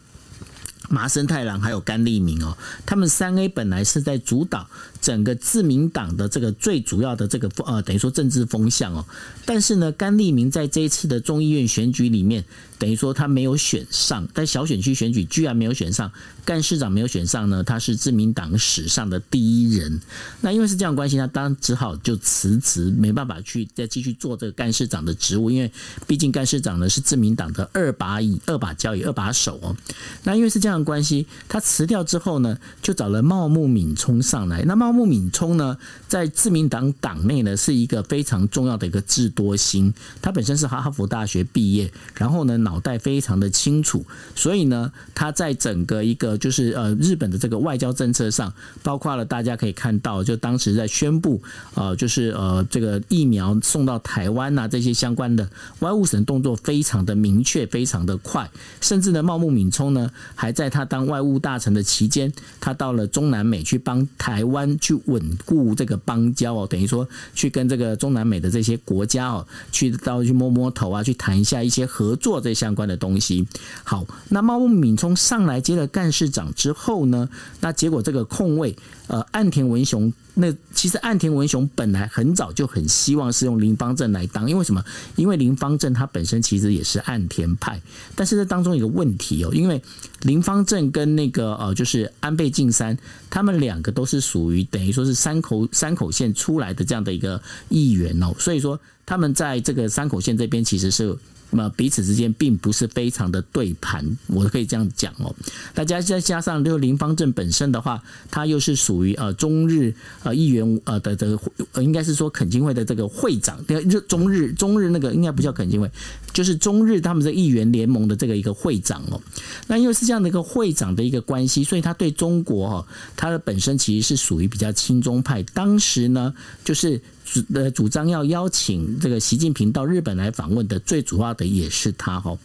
[0.88, 4.69] 麻生太郎还有甘利明哦，他们三 A 本来是在主导
[5.03, 9.05] 整个自民党的这个最主要的这个风呃，等于说政治风向哦，
[9.45, 12.43] 但是呢，甘利明在这一次的众议院选举里面。
[12.79, 16.11] 等于说他没有选上，但小选区选举居然没有选上，
[16.45, 20.01] 干事长没有选上呢，他是自民党史上的第一人。
[20.41, 25.71] 那因为是这样关系，他当然只好就辞职，没办法去再继续做这个干事长的职务，因为
[26.09, 29.77] 毕竟干事长呢是自民党的二把椅、二把交椅、二把手哦。
[30.25, 34.65] 那因为是这样的关系，他辞掉之后呢，就找了茂木敏充上来。
[34.65, 35.79] 那茂木敏充呢，
[36.09, 42.73] 在自民党党内呢是一个非常重要的一个智多星，他本身是哈佛大学毕业，然后呢脑。
[42.73, 44.03] 脑袋非常的清楚，
[44.35, 48.51] 所以呢，他在整个一个就是呃日本的这个外交政策上，
[48.83, 51.43] 包括了大家可以看到，就当时在宣布
[51.75, 55.47] 呃就是呃这个疫苗送到台湾呐这些相关的
[55.81, 58.51] 外务省动作非常的明确，非常的快，
[58.81, 72.53] 甚至呢茂木敏充呢还在他当外务大臣的期间，他到了中南美去帮台湾去稳固这个邦交哦，等于说去跟这个中南美的这些国家哦去到去摸摸头啊，去谈一下一些合作这。
[72.53, 73.49] 相关的东西，
[73.83, 77.29] 好，那茂木敏充上来接了干事长之后呢，
[77.61, 78.77] 那结果这个空位，
[79.09, 84.83] 呃，岸田文雄，那其实岸田文雄本来很早就很希望是用林芳正来当，因为什么？
[85.17, 87.81] 因为林芳正他本身其实也是岸田派，
[88.15, 89.83] 但是这当中有个问题哦，因为
[90.23, 92.97] 林芳正跟那个呃，就是安倍晋三，
[93.29, 101.19] 他们两个都是属于等于说是山口山口县出来的这样的一个议员哦，所以说他们在这个山口县这边其实是。
[101.55, 105.35] 那么彼此之间并不是非常的对盘，我可以这样讲哦。
[105.75, 111.38] 大家再加上就林方正本身的话，他又是属于呃中日呃议员呃的这个
[111.83, 115.91] 应该是说恳亲会的这个会长，日中日中日那个应该不叫恳亲会，
[116.33, 119.21] 就是中日他们的议员联盟的这个一个会长哦。
[119.67, 125.43] 那因为是这样的一个会长的一个关系，所以他对中国哦，他的本身其实是属于比较亲中派。
[125.53, 126.35] 当时呢，
[126.65, 127.01] 就是。
[127.33, 132.37] 主呃主张要邀请这个习近平到日本来访问的最主要的也是他哈，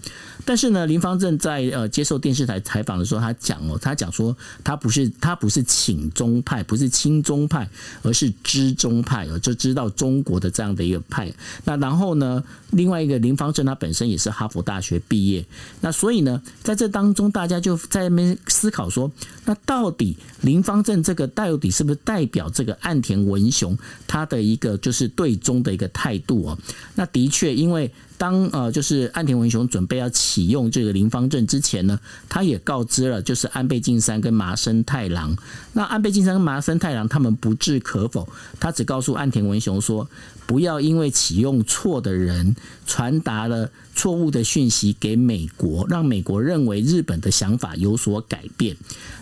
[0.48, 7.70] 但是呢，林芳正在呃接受电视台采访的时候，他讲哦，他讲说他不是他不是亲中派，不是亲中派，
[8.02, 11.30] 而是知中派哦，就知道中国的这样的一个派。
[11.66, 15.46] 那然后呢，另外一个林芳正他本身也是哈佛大学毕业，
[15.82, 19.12] 那所以呢，在这当中大家就在那边思考说，
[19.44, 24.78] 那到底林芳正这个到底是不是代表这个岸田文雄他的一个。
[24.78, 26.58] 就是对中的一个态度哦，
[26.96, 35.36] 那的确，因为当呃就是岸田文雄准备要启用这个林方正之前呢，他也告知了就是安倍晋三跟麻生太郎。
[35.74, 38.28] 那安倍晋三跟麻生太郎他们不置可否，
[38.60, 40.10] 他只告诉岸田文雄说，
[40.46, 42.56] 不要因为启用错的人
[42.86, 48.76] 传达了错误的讯息给美国，让美国认为日本的想法有所改变。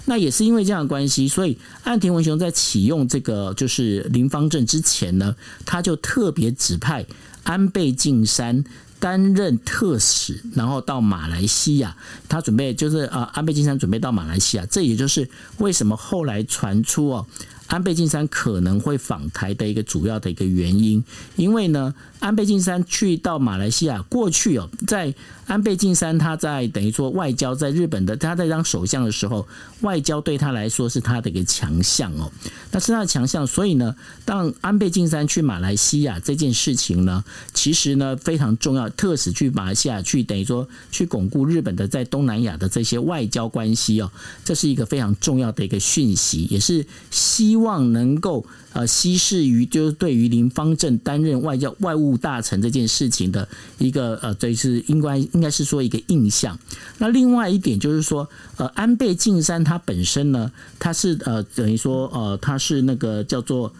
[0.05, 5.35] 那也是因为这样的关系，所以岸田文雄在启用这个就是林方正之前呢，
[5.65, 7.05] 他就特别指派
[7.43, 8.63] 安倍晋三
[9.05, 11.95] 担任特使，然后到马来西亚，
[12.27, 15.29] 他准备就是啊，安倍晋三准备到马来西亚，这也就是
[15.59, 17.27] 为什么后来传出哦。
[17.67, 21.03] 安倍晋三可能会访台的一个主要的一个原因，
[21.35, 25.13] 因为呢，安倍晋三去到马来西亚，过去哦，在
[25.47, 29.47] 安倍晋三他在等于说外交在日本的他在当首相的时候，
[29.81, 32.31] 外交对他来说是他的一个强项哦，
[32.71, 33.95] 那是他的强项，所以呢，
[34.25, 44.11] 当安倍晋三去马来西亚这件事情呢，其实呢非常重要，特使去马来西亚去等于说去巩固日本的在东南亚的这些外交关系哦，
[44.43, 47.54] 这是一个非常重要的一个讯息，也是希。
[47.55, 53.47] 希望能够呃稀释于就是对于林芳正担任外交外务大臣这件事情的
[53.77, 56.59] 一个呃，这是应该应该是说一个印象。
[56.97, 58.27] 那另外一点就是说，
[58.57, 63.73] 呃，安倍晋三他本身呢，他是呃等于说呃他是那个叫做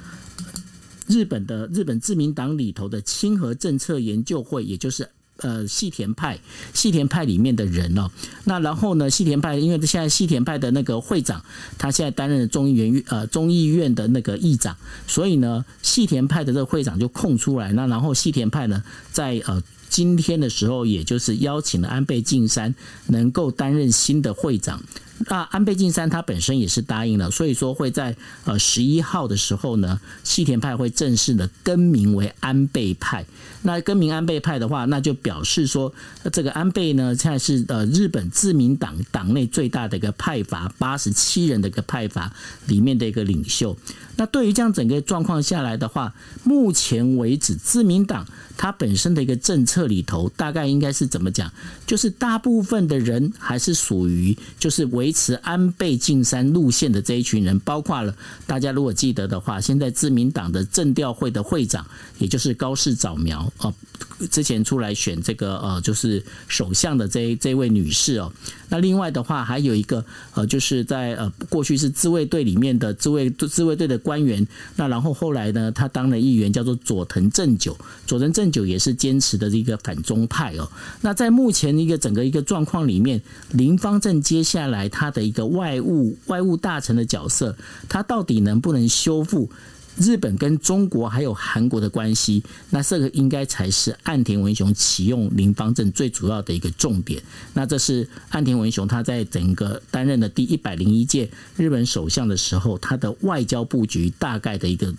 [1.06, 5.10] 日本的日本自民党里头的亲和政策研究会，也就是。
[5.38, 6.40] 呃，细田派，
[6.74, 8.10] 细田派里面的人哦，
[8.46, 11.44] 那然后呢，细田派，因为现在细田派的那个会长，
[11.78, 14.76] 他现在担任众议院呃众议院的那个议长，
[15.08, 18.82] 所以呢，细田派的这个会长就空出来，那然后细田派呢，
[19.12, 22.74] 在呃今天的时候，也就是邀请了安倍晋三
[23.08, 24.82] 能够担任新的会长。
[25.28, 33.26] 那安倍晋三他本身也是答应了，所以说会在呃十一号的时候呢，细田派会正式的更名为安倍派。
[33.64, 35.92] 那更名安倍派的话，那就表示说
[36.32, 42.32] 这个安倍呢，现在是呃日本自民党党内最大的一个派阀，八十七人的一个派阀
[42.68, 43.76] 里面的一个领袖。
[44.18, 46.14] 那对于这样整个状况下来的话，
[46.44, 48.26] 目前为止自民党
[48.58, 51.52] 它本身的一个政策里头，大概应该是怎么讲？
[51.86, 58.16] 就是大部分的人还是属于就是维持安倍晋三路线的这一群人，包括了
[58.48, 61.86] 大家如果记得的话，现在自民党的政调会的会长，
[62.18, 63.74] 也就是高市早苗哦，
[64.32, 68.32] 之前出来选这个呃就是首相的这这位女士哦。
[68.70, 70.04] 那另外的话，还有一个
[70.34, 74.46] 呃，就是在呃过去是自卫队里面的自卫自卫队的官员，
[74.76, 77.76] 那然后后来呢，他当了议员，叫做佐藤正久。
[78.06, 80.70] 佐藤正久也是坚持的这个反中派哦。
[81.02, 83.20] 那在目前一个整个一个状况里面，
[83.54, 87.58] 林方正接下来他的一个外务外务大臣的角色，
[87.90, 89.50] 他到底能不能修复？
[89.98, 97.22] 日本跟中国还有韩国的关系，那这个应该才是岸田文雄启用林芳正最主要的一个重点。
[97.54, 104.94] 那这是岸田文雄他在整个担任的第一百零一届日本首相的时候，他的外交布局大概的一个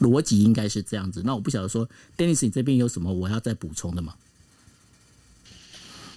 [0.00, 1.22] 逻辑应该是这样子。
[1.24, 1.86] 那我不晓得说
[2.16, 4.14] ，Dennis 你这边有什么我要再补充的吗？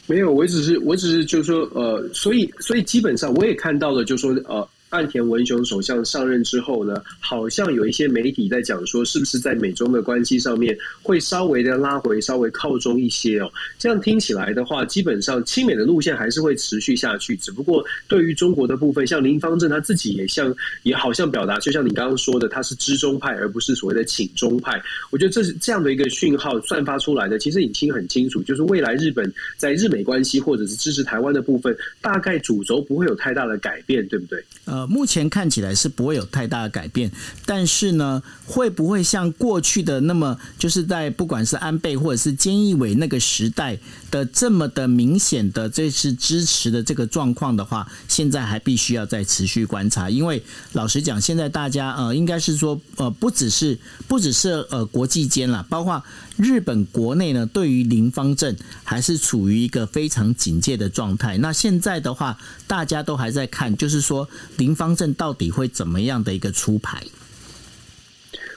[0.07, 4.67] 没有，我只是我只是就是说，呃，所以所以基本上我也看到了，就是说，呃。
[4.91, 13.49] 岸田文雄首相上任之后呢，好像有一些媒体在讲说，是不是在美中的关系上面会稍微的拉回，稍微靠中一些哦。
[13.79, 17.37] 这样听起来的话，基本上亲美的路线还是会持续下去。
[17.37, 24.81] 只不过对于中国的部分，像林芳正他自己也像也好像表达，就像你刚刚说的，他是知中派，而不是所谓的亲中派。
[25.09, 34.43] 我觉得这是这样的一个讯号散发出来的，其实已经很清楚，就是未来日本在日美关系或者是支持台湾的部分，大概主轴不会有太大的改变，对不对？
[34.87, 37.11] 目前看起来是不会有太大的改变，
[37.45, 43.77] 但是呢，会不会像过去的那么，就是在不管是安倍或者是菅义伟那个时代
[44.09, 50.09] 的这么的明显的这次支持的这个状况的话，现在还必须要再持续观察。
[50.09, 50.41] 因为
[50.73, 53.77] 老实讲，现在大家呃，应该是说呃，不只是
[54.09, 56.03] 不只是呃国际间啦，包括
[56.37, 61.37] 日本国内呢，对于林方正还是处于一个非常警戒的状态。
[61.37, 64.27] 那现在的话，大家都还在看，就是说
[64.57, 64.70] 林。
[64.71, 67.03] 林芳正到底会怎么样的一个出牌？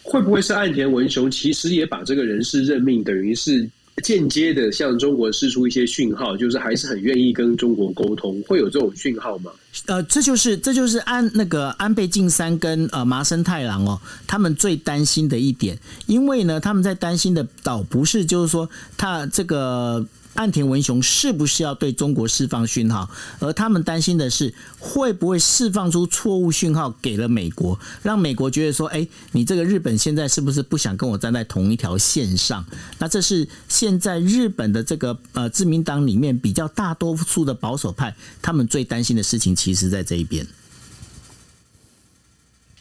[0.01, 3.69] 会不会是岸田文雄其实也把这个人事任命，等于是
[4.05, 9.51] 间接的向中国释出一些讯号，就是还是很愿意跟中国沟通，会有这种讯号吗？
[9.87, 20.07] 呃，这就是这就是安那个安倍晋三跟呃麻生太郎哦，他们最担心的一点，因为呢，他们在担心的倒不是就是说他这个。
[20.35, 23.09] 岸田文雄是不是要对中国释放讯号，
[23.39, 32.65] 而他们担心的是会不会释放出错误讯号给了美国，让美国觉得说，哎，你这个日本现在是不是不想跟我站在同一条线上？
[32.99, 40.47] 那这是现在日本的这个呃自民党里面比较大多数的保守派，他们最担心的事情，其实在这一边。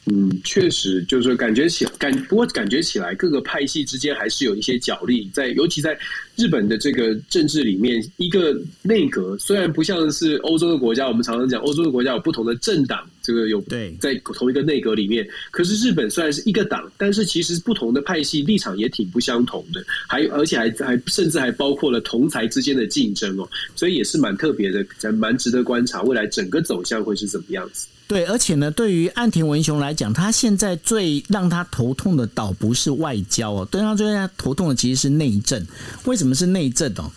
[0.06, 5.98] 嗯，确实，就是感觉起感，不过感觉起来，各个派系之间还是有一些角力在，尤其在
[6.36, 27.86] 日本的这个政治里面，一个内阁虽然不像是欧洲的国家，我们常常讲欧洲的国家有不同的政党，这个有对在同一个内阁里面，可是日本虽然是一个党，但是其实不同的派系立场也挺不相同的，还而且还还甚至还包括了同才之间的竞争哦，所以也是蛮特别的，蛮值得观察未来整个走向会是怎么样子。
[28.14, 35.66] 对，而且呢，对于岸田文雄来讲，他现在最让他头痛的倒不是外交哦，对他最让他头痛的其实是内政。
[36.04, 37.10] 为什么是内政哦？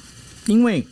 [0.47, 0.87] 因为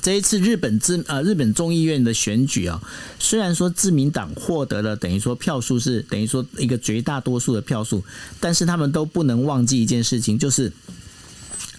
[0.00, 2.80] 这一次日本自呃日本众议院的选举啊，
[3.18, 8.02] 虽然说自民党获得了等于说票数是等于说一个绝大多数的票数，
[8.40, 10.72] 但是他们都不能忘记一件事情，就是。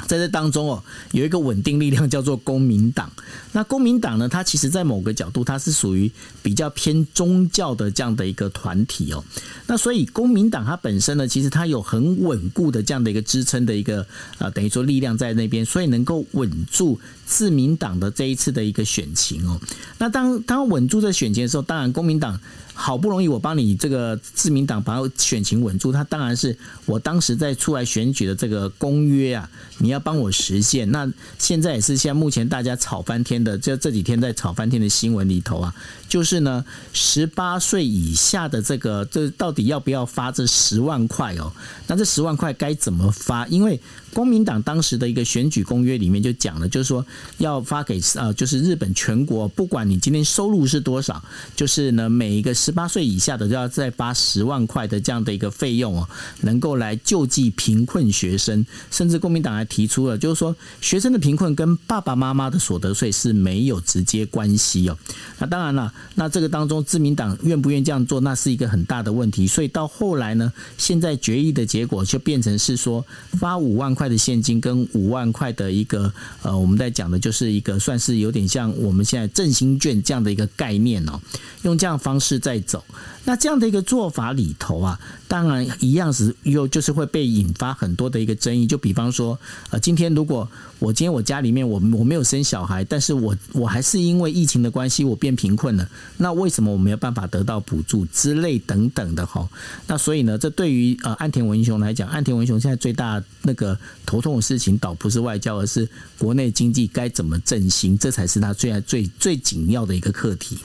[0.08, 0.84] 在这当中哦，
[1.14, 3.12] 有一个稳定力量叫做公民党。
[3.54, 6.12] 那公民党呢，它其实在某个角度，它是属于
[6.44, 9.24] 比较偏宗教的这样的一个团体哦。
[9.68, 14.06] 那所以公民党它本身呢，其实它有很稳固的这样的一个支撑的一个
[14.38, 19.60] 啊，等于说力量在那边，所以能够稳住自民党的这一次的一个选情哦。
[19.98, 22.40] 那当当稳住这选情的时候，当然公民党。
[22.78, 26.56] 好不容易我帮你这个自民党把选情稳住，他当然是
[26.86, 30.92] 我当时在出来选举的这个公约啊，你要帮我实现。
[30.92, 31.10] 那
[31.40, 35.74] 现在也是现在目前大家吵翻天的，这这几天在吵翻天的新闻里头啊，
[36.10, 41.52] 就是呢，十八岁以下的这个这到底要不要发这十万块哦？
[41.88, 43.48] 那这十万块该怎么发？
[43.48, 43.80] 因为
[44.14, 47.06] 公民党当时的一个选举公约里面就讲了，就是说
[47.38, 51.24] 要发给呃，就是日本全国，不管你今天收入是多少，
[51.56, 56.10] 就是呢每一个十八岁以下的就要再发十万块的这样的一个费用哦，
[56.42, 58.66] 能够来救济贫困学生。
[58.90, 64.98] 甚至公民党还提出了，就是说学生的贫困跟爸爸妈妈的所得税是没有直接关系哦。
[65.38, 69.46] 那当然了，那这个当中自民党愿不愿意这样做，那是一个很大的问题。
[69.46, 74.06] 所以到后来呢，现在决议的结果就变成是说发五万块。
[74.06, 76.14] 的现金跟五万块的一个
[76.44, 81.20] 呃，我们在讲的就是一个算是有点像我们现在振兴券这样的一个概念哦，
[81.64, 82.84] 用这样的方式在走。
[83.24, 88.68] 那这样的一个做法里头啊，当然一样是又就是会被引发很多的一个争议。
[88.68, 89.38] 就比方说，
[89.72, 90.48] 呃，今天如果
[90.78, 99.50] 我今天我家里面我我没有生小孩，但是我我还是因为疫情的关系我变贫困了，那为什么我没有办法得到补助之类等等的哈？
[99.88, 103.76] 那所以呢，这对于呃岸田文雄来讲，岸田文雄现在最大那个
[104.06, 105.90] 头痛的事情，倒不是外交，而是
[106.20, 110.60] 国内经济该怎么振兴，这才是他最爱最最紧要的一个课题。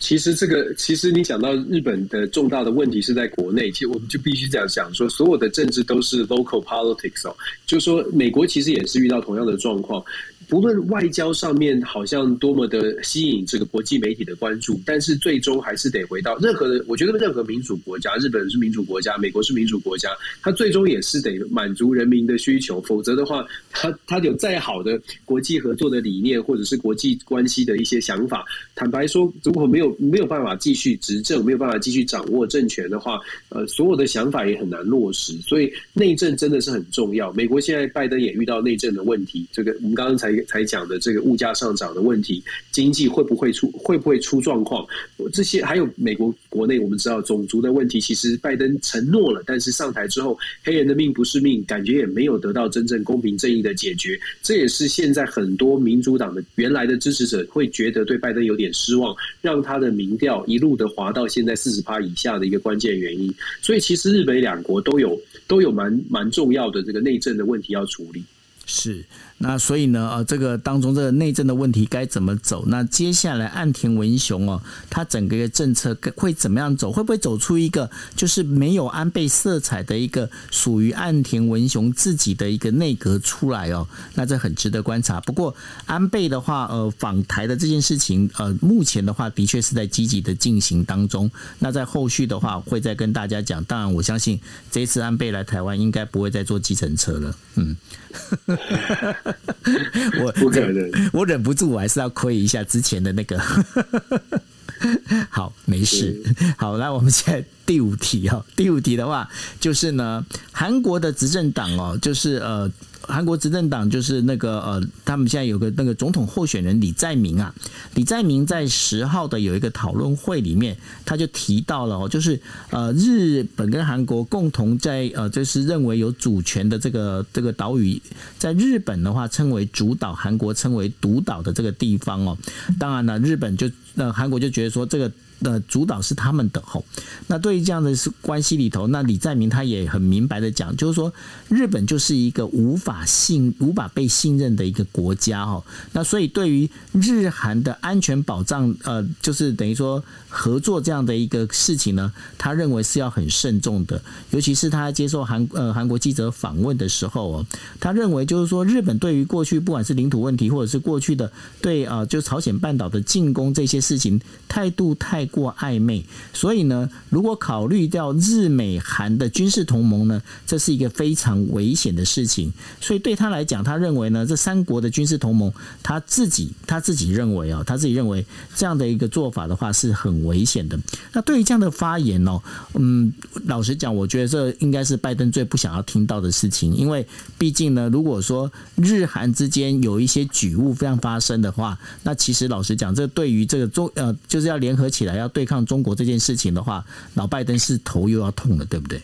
[0.00, 7.36] 其实这个，其实你讲到日本的重大的问题是在国内，其实我们就必须这样想说，所有的政治都是 local politics 哦，
[7.66, 10.02] 就是说美国其实也是遇到同样的状况。
[10.48, 16.82] 不论外交上面好像多么的吸引这个国际媒体的关注，但是最终还是得回到任何的。
[16.88, 20.08] 我觉得任何民主国家，日本是民主国家，美国是民主国家，
[20.40, 28.42] 它最终也是得满足人民的需求，否则的话，它它有再好的国际合作的理念或者是国际关系的一些想法，
[28.74, 33.20] 坦白说，如果没有没有办法继续执政，没有办法继续掌握政权的话，
[33.50, 35.34] 呃，所有的想法也很难落实。
[35.42, 37.30] 所以内政真的是很重要。
[37.34, 40.37] 美国现在拜登也遇到内政的问题，这个我们刚刚才。
[40.44, 44.86] 才讲的这个物价上涨的问题，经济会不会出会不会出状况？
[45.32, 54.18] 这些还有美国国内，我们知道种族的问题，其实拜登承诺了，但是上台之后，黑人的命不是命，感觉也没有得到真正公平正义的解决。
[54.42, 63.32] 这也是现在很多民主党的原来的支持者会觉得对拜登有点失望，让他的民调一路的滑到现在四十趴以下的一个关键原因。
[63.60, 68.22] 所以其实日美两国都有都有蛮蛮重要的这个内政的问题要处理。
[68.66, 69.04] 是。
[69.40, 72.64] 那所以呢，呃，这个当中这个内政的问题该怎么走？
[72.66, 74.60] 那接下来岸田文雄哦，
[74.90, 76.90] 他整个政策会怎么样走？
[76.90, 83.86] 会不会走出一个就是没有安倍色彩的一个属于岸田文雄自己的一个内阁出来哦？
[84.14, 85.20] 那这很值得观察。
[85.20, 85.54] 不过
[85.86, 91.30] 安倍的话，呃，访台的这件事情，呃，目前的话的确是在积极的进行当中。
[91.60, 93.62] 那在后续的话，会再跟大家讲。
[93.64, 97.36] 当然，我相信这次安倍来台湾，应该不会再坐计程车了。
[97.54, 97.76] 嗯。
[100.24, 103.40] 我不可能，我忍不住，我还是要亏一下之前的那个。
[105.28, 106.22] 好，没事。
[106.56, 108.42] 好，来，我们现在第五题哈。
[108.56, 109.28] 第五题的话，
[109.60, 112.70] 就是呢，韩国的执政党哦，就是呃。
[113.00, 117.54] 韩国执政党就是那个呃，他们现在有个那个总统候选人李在明啊，
[117.94, 122.38] 李在明在十号的有一个讨论会里面，他就提到了哦，就是
[122.68, 128.02] 呃，日本跟韩国共同在呃，就是认为有主权的这个这个岛屿，
[128.36, 132.36] 在日本的话称为主岛，韩国称为独岛的这个地方哦。
[132.78, 135.10] 当然了，日本就呃韩国就觉得说这个。
[135.40, 136.84] 的主导是他们的吼，
[137.26, 141.12] 那对于这样的是关系里头，那李在明他也很明白的讲，就是说
[141.48, 145.62] 日本就是一个无法信、无法被信任的一个国家哈。
[145.92, 154.00] 那所以对于日韩的安全保障，呃，就是等于说合作这样的一个事情呢，他认为是要很慎重的。
[154.30, 157.46] 尤其是他接受韩呃韩国记者访问的时候哦，
[157.80, 161.30] 他认为就是说日本对于过去不管是领土问题，或者是过去的
[161.60, 172.52] 对啊，就朝鲜半岛的进攻这些事情态度太过暧昧，所以呢，如果考虑掉日美韩的军事同盟呢，这是一个非常危险的事情。
[172.80, 175.52] 所以对他来讲，他认为呢，这三国的军事同盟，
[175.82, 178.24] 他自己他自己认为啊，他自己认为
[178.56, 180.78] 这样的一个做法的话是很危险的。
[181.12, 182.40] 那对于这样的发言哦，
[182.74, 183.12] 嗯，
[183.44, 187.06] 老实讲，我觉得这应该是拜登最不想要听到的事情，因为
[187.36, 195.17] 毕竟呢，如果说日韩之间有一些举物非常发生的话，那其实老实讲，这对于这个中呃，就是要联合起来。
[195.18, 199.00] 要对抗中国这件事情的话，老拜登是头又要痛了，对不对？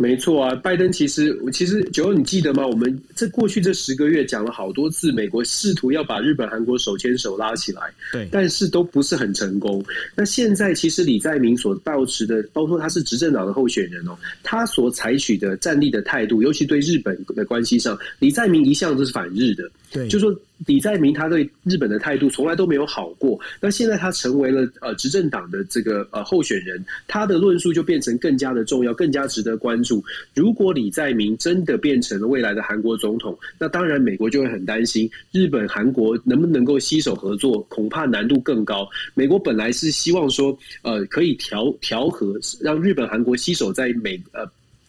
[0.00, 2.64] 没错啊，拜登其实其实九欧，你记得吗？
[2.64, 7.82] 我们这过去这十个月讲了好多次，美国试图要把日本、韩国手牵手拉起来，
[8.12, 9.84] 对，但是都不是很成功。
[10.14, 20.34] 那现在其实李在明所抱持的，包括他是执政党的候选人哦，他所采取的战力的态度，尤其对日本的关系上，李在明一向都是反日的，对，就说。
[20.66, 30.04] 李在明他对日本的态度从来都没有好过，那现在他成为了呃执政党的这个呃候选人，他的论述就变成更加的重要，更加值得关注。
[30.34, 38.84] 如果李在明真的变成了未来的韩国总统，那当然美国就会很担心日本韩国能不能够携手合作，恐怕难度更高。
[39.14, 44.44] 美国本来是希望说呃可以调调和，让日本韩国携手在美呃。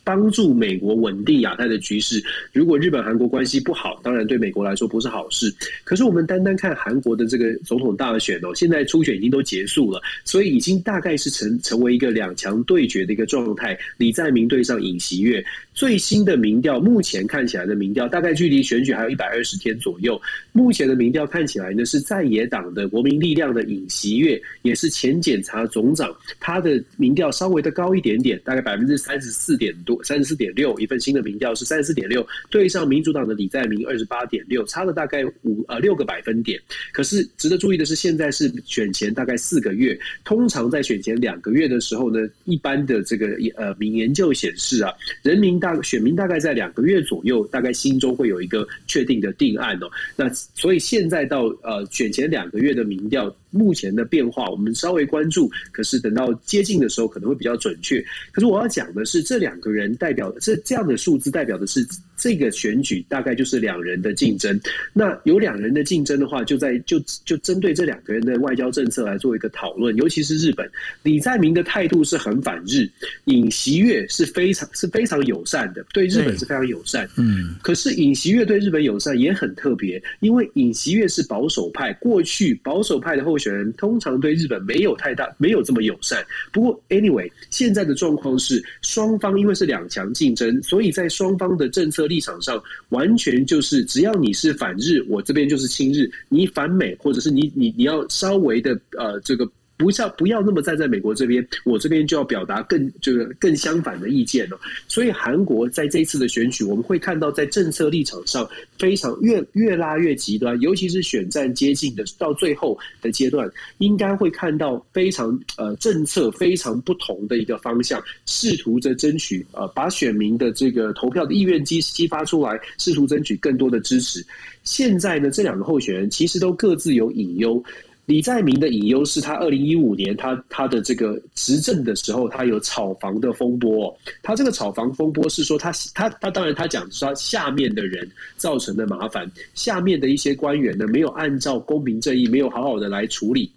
[0.09, 2.19] 帮助美国稳定亚太的局势。
[2.51, 5.53] 如果日本韩国关系不好，当然对美国来说不是好事。
[5.83, 13.77] 可是我们单单看韩国的这个总统大选哦，现在初选已经都结束了，所以已经大概是成成为一个两强对决的一个状态。
[13.97, 15.45] 李在明对上尹锡悦，
[15.79, 20.21] 最新的民调目前看起来的民调，大概距离选举还有一百二十天左右。
[20.51, 30.03] 目前的民调看起来呢，是在野党的国民力量的尹锡悦，也是前检察总长，他的民调稍微的高一点点，大概百分之三十四点多。
[30.03, 36.59] 三十四点六，一份新的民调是三十四点六，对上民主党的李在明二十八点六，差了大概五呃六个百分点。
[36.91, 44.91] 可是值得注意的是，现在是选前大概四个月，通常在选前两个月的时候呢，一般的这个呃民研究显示啊，
[45.23, 49.89] 人民大选民大概在两个月左右，大概心中会有一个确定的定案哦。
[50.15, 53.35] 那所以现在到呃选前两个月的民调。
[53.51, 57.99] 目前的变化，我们稍微关注，可是等到接近的时候，可能会比较准确。
[58.31, 61.83] 可是我要讲的是，这两个人代表的这这样的数字，代表的是
[62.15, 64.59] 这个选举大概就是两人的竞争。
[64.93, 69.95] 那有两人的竞争的话，就在就就针对这两个人的外交政策来做一个讨论。
[69.95, 70.69] 尤其是日本，
[71.01, 72.87] 李在明的态度是很反日，
[73.25, 77.09] 尹锡悦是非常是非常友善的，对日本是非常友善。
[77.17, 83.38] 嗯，可是尹锡悦对日本友善也很特别，因为尹锡悦是保守派，过去保守派的后。
[83.39, 86.23] 选人通常对日本没有太大，没有这么友善。
[86.51, 99.49] 不过，anyway，现在的状况是双方因为是两强竞争，所以在双方的政策立场上，完全就是只要你是反日，我这边就是亲日；你反美，或者是你你你要稍微的呃这个。
[99.79, 104.59] 不要不要那么站在美国这边，我这边就要表达更就是更相反的意见了。
[104.89, 124.21] 所以韩国在这一次的选举，我们会看到在政策立场上非常越越拉越极端，尤其是选战接近的到最后的阶段，应该会看到非常呃政策非常不同的一个方向，试图着争取呃把选民的这个投票的意愿激激发出来，试图争取更多的支持。
[124.65, 127.63] 现在呢，这两个候选人其实都各自有隐忧。
[128.09, 133.95] 李在明的隐忧是他二零一五年他他的这个执政的时候，他有炒房的风波。
[134.23, 143.51] 他这个炒房风波是说他他他当然他讲说下面的人造成的麻烦，下面的一些官员呢没有按照公平正义，没有好好的来处理。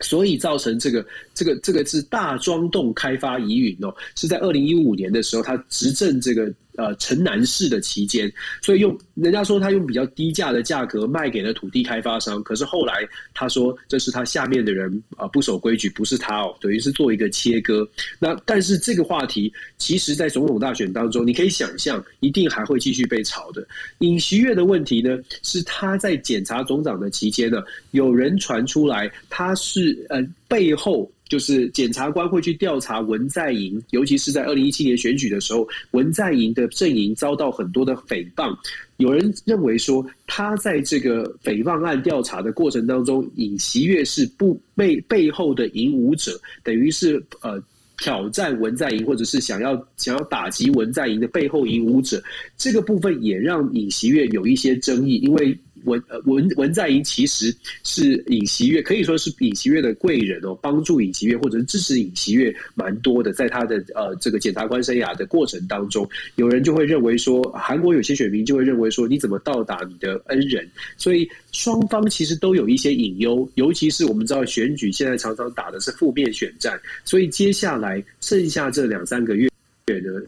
[0.00, 17.88] 所以造成这个这个这个是大庄洞开发疑云哦，是在二零一五年的时候，他执政这个呃城南市的期间，所以用人家说他用比较低价的价格卖给了土地开发商，可是后来他说这是他下面的人啊、不守规矩，不是他哦，等于是做一个切割。
[18.18, 23.66] 那但是这个话题其实，在总统大选当中，你可以想象一定还会继续被炒的。
[23.98, 31.10] 尹锡悦的问题呢，是他在检察总长的期间呢，有人传出来他是呃背后。
[31.28, 38.56] 就是检察官会去调查文在寅，尤其是在二零一七年选举的时候，文在寅的阵营遭到很多的诽谤。
[38.98, 47.60] 有人认为说，他在这个诽谤案调查的过程当中，尹锡悦是不背背后的引武者，等于是呃
[47.98, 52.22] 挑战文在寅，或者是想要想要打击文在寅的背后引武者。
[52.56, 55.58] 这个部分也让尹锡悦有一些争议，因为。
[55.86, 70.68] 文文文在寅其实是尹锡悦，可以说是尹锡悦的贵人哦，帮助尹锡悦或者是支持尹锡悦蛮多的，在他的呃这个检察官生涯的过程当中，有人就会认为说，韩国有些选民就会认为说，你怎么倒打你的恩人？
[70.96, 79.48] 所以双方其实都有一些隐忧，尤其是我们知道选举现在常常打的是负面选战，所以接下来剩下这两三个月
[79.86, 80.22] 呢，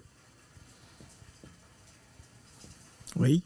[3.16, 3.40] 喂。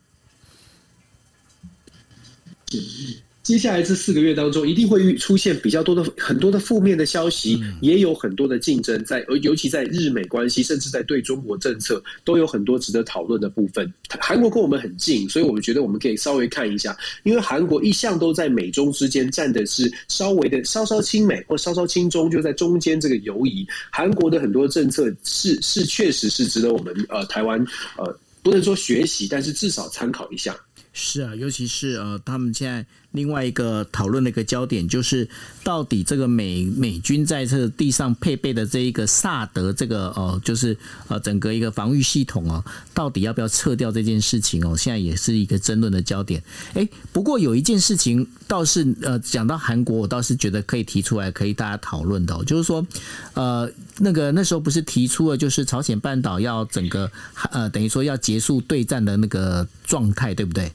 [3.43, 13.93] 接下来这四个月当中，一定会出现比较多的很多的负面的消息，也有很多的竞争在，而尤其在日美关系，甚至在对中国政策，都有很多值得讨论的部分。
[14.21, 23.67] 韩国跟我们很近，所以我们觉得我们可以稍微看一下，因为韩国一向都在美中之间站的是稍微的稍稍亲美或稍稍亲中，就在中间这个游移。
[23.91, 27.59] 韩国的很多政策是是确实是值得我们呃台湾
[27.99, 30.57] 呃不能说学习，但是至少参考一下。
[30.93, 35.27] 是啊，尤其是呃，他们现在另外一个讨论的一个焦点，就是
[35.65, 40.77] 到底这个美美军在这地上配备的这一个萨德这个呃，就是
[41.09, 42.63] 呃整个一个防御系统哦，
[42.93, 46.43] 到底要不要撤掉这件事情哦，现在也是一个争论的焦点。
[46.75, 52.87] 哎，不过有一件事情倒是呃，讲到韩国，我倒是觉得可以提出来，可以大家讨论的，就是说
[53.33, 57.11] 呃，那个那时候不是提出了，就是朝鲜半岛要整个
[57.51, 60.71] 呃，等于说要结束对战的那个状态，对不对？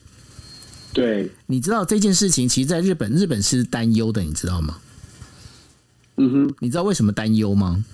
[0.98, 4.80] 对，你知道这件事情，其实在日本，日本是担忧的，你知道吗？
[6.16, 7.86] 嗯哼，你知道为什么担忧吗？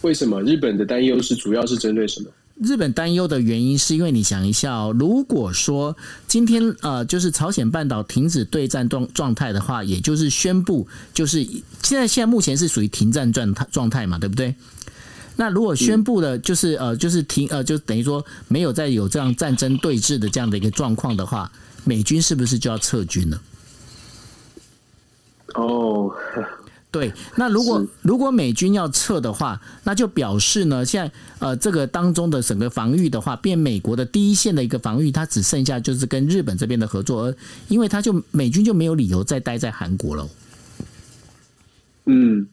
[0.00, 2.28] 为什么日本的担忧是主要是针对什么？
[2.60, 5.96] 日本担忧的原因是因为你想一下哦，如果说
[6.26, 11.44] 今天呃，就是朝鲜半岛停止对战状状态的话，也就是宣布，就是
[11.84, 14.52] 现在现在目前是属于停战状态状态嘛，对不对？
[15.36, 21.52] 那如果宣布了，就是呃，就是停呃，就等于说没有再有这样战争对峙的这样的一个状况的话。
[21.86, 23.40] 美军是不是就要撤军了？
[25.54, 26.12] 哦、oh，
[26.90, 37.36] 对，那如果如果美军要撤的话，那就表示呢，现在呃，这个当中的整个防御的话，变美国的第一线的一个防御，它只剩下就是跟日本这边的合作，而
[37.68, 40.28] 因为他就美军就没有理由再待在韩国了。
[42.06, 42.46] 嗯。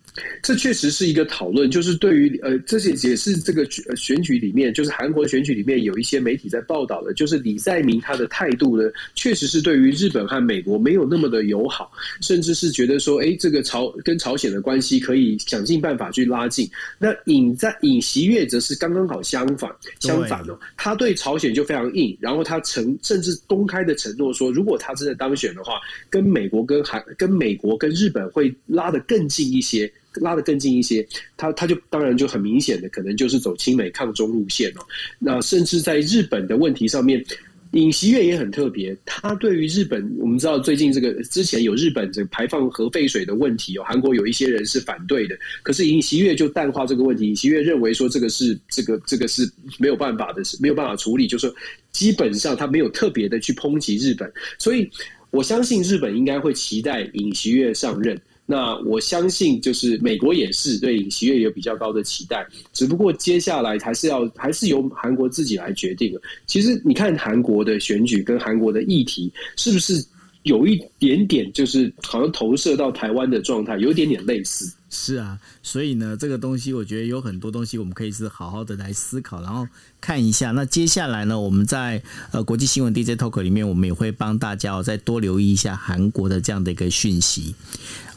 [0.44, 11.92] 这确实是一个讨论，就是对于呃，这些也是这个选举里面，就是韩国选举里面有一些媒体在报道的，就是李在明他的态度呢，确实是对于日本和美国没有那么的友好，
[12.22, 16.70] 甚至是觉得说，哎，这个朝跟朝鲜的关系可以想尽办法去拉近。
[17.00, 29.92] 那尹在尹锡悦则是刚刚好相反，相反哦，他对朝鲜就非常硬，然后他承甚至公开的承诺说，如果他真的当选的话，跟美国跟韩跟美国跟日本会拉得更近一些。
[30.16, 31.06] 拉得更近一些，
[31.38, 34.82] 他他就当然就很明显的可能就是走亲美抗中路线哦。
[35.20, 37.24] 那甚至在日本的问题上面，
[37.72, 38.96] 尹锡悦也很特别。
[39.04, 45.36] 他对于日本，我们知道最近这个之前有日本这个排放核废水的问题有，韩国有一些人是反对的。
[45.64, 51.56] 可是尹锡悦就淡化这个问题，尹锡悦认为说这个是这个这个是没有办法的，是没有办法处理，就是说
[51.92, 54.32] 基本上他没有特别的去抨击日本。
[54.60, 54.88] 所以
[55.32, 58.16] 我相信日本应该会期待尹锡悦上任。
[58.46, 66.14] 那我相信，就是美国也是对尹锡悦有比较高的期待，只不过接下来还是要还是由韩国自己来决定。
[66.46, 70.04] 其实你看韩国的选举跟韩国的议题，是不是
[70.44, 74.70] 有一点点就是好像投射到台湾的状态，有一点点类似？
[74.96, 79.68] 是啊，所以呢，这个东西我觉得有很多东西我们可以是好好的来思考，然后
[80.00, 80.52] 看一下。
[80.52, 87.56] 那接下来呢，我们在呃国际新闻 DJ Talk 里面，我们也会帮大家哦再多留意一下韩国的这样的一个讯息。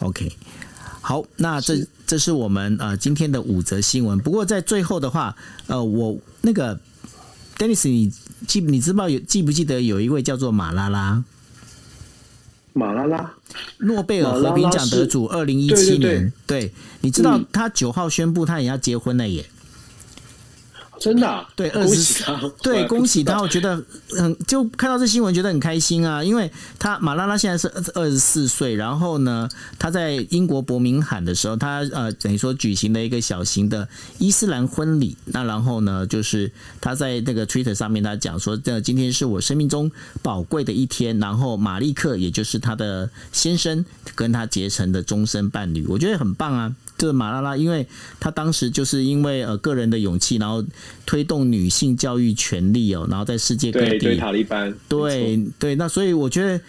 [0.01, 0.31] OK，
[1.01, 4.19] 好，那这这是我们呃今天的五则新闻。
[4.19, 5.35] 不过在最后的话，
[5.69, 6.79] 呃，我那个
[7.57, 8.13] Dennis，你
[8.47, 11.25] 记你知道有记不记得有一位叫做马拉拉？
[12.77, 13.33] 马拉拉，
[13.79, 16.71] 诺贝尔和平奖得主，二零一七年，对，
[17.01, 19.47] 你知道他九号宣布他也要结婚了耶？
[20.99, 22.25] 真的、啊，对，二十四，
[22.63, 23.41] 对，恭喜他！
[23.41, 33.89] 我觉得很，就看到这新闻觉得很开心啊，因为他马拉拉现在是二十四岁，然后呢，他在英国伯明翰的时候，他呃等于说举行了一个小型的
[34.19, 35.17] 伊斯兰婚礼。
[35.27, 39.91] 那然后呢，就是他在那个 Twitter 上面，他讲说，这今天是我生命中
[40.23, 41.19] 宝贵的一天。
[41.19, 43.85] 然后马利克，也就是他的先生，
[44.15, 46.75] 跟他结成的终身伴侣，我觉得很棒啊。
[46.99, 47.87] 就是马拉拉，因为
[48.19, 50.65] 他当时就是因为呃个人的勇气，然后
[51.05, 56.61] 推动女性教育权利哦，然后在世界各地对，对塔利班，对对，那所以我觉得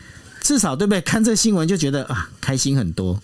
[0.42, 1.02] 至少对不对？
[1.02, 3.22] 看这新闻就觉得啊，开心很多。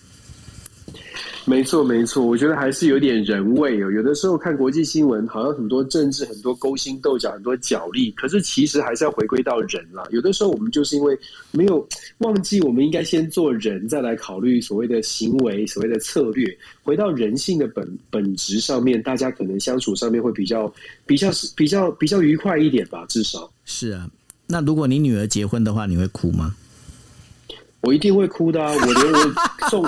[1.46, 3.90] 没错，没错，我觉得还是有点人味哦。
[3.90, 10.04] 有的时候看国际新闻，好像很多政治、很多勾心斗角、很多角力，可是其实还是要回归到人啦。
[10.10, 11.18] 有的时候我们就是因为
[11.50, 11.86] 没有
[12.18, 16.46] 忘记，我们应该先做人，再来考虑所谓的行为、所谓的策略，
[16.82, 20.72] 回到人性的本本质上面，大家可能相处上面会比较、
[21.06, 23.04] 比较、比较、比较愉快一点吧。
[23.08, 24.08] 至少是啊。
[24.46, 26.54] 那如果你女儿结婚的话，你会哭吗？
[27.80, 28.72] 我一定会哭的啊！
[28.72, 29.84] 我连我送。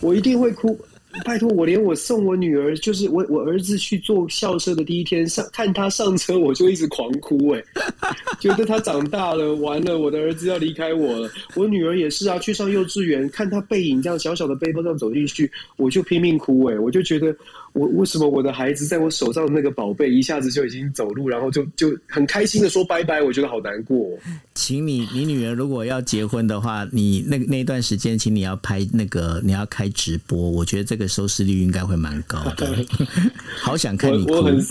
[0.00, 0.78] 我一定会哭，
[1.24, 7.62] 拜托我连我送我女儿，就是我我儿子去坐校车的第一天上看他上车，我就一直狂哭哎，
[8.40, 11.30] 觉得他长大了，完了，我的儿子要离开我了。
[11.54, 17.34] 我女儿也是啊，去上幼稚园，看他背影这样小小的背包这样走进去，我就拼命哭哎，我就觉得。
[17.72, 24.18] 我为什么我的孩子在我手上的那个宝贝一下子就已经走路，然后就就很开心的说拜拜，我觉得好难过哦。
[24.54, 32.84] 请你，你女儿如果要结婚的话，你那那段时间，请你要拍那个，你要开直播，我觉得这个收视率应该会蛮高的。
[33.60, 34.32] 好想看你哭。
[34.32, 34.66] 我我很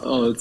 [0.00, 0.36] 呃，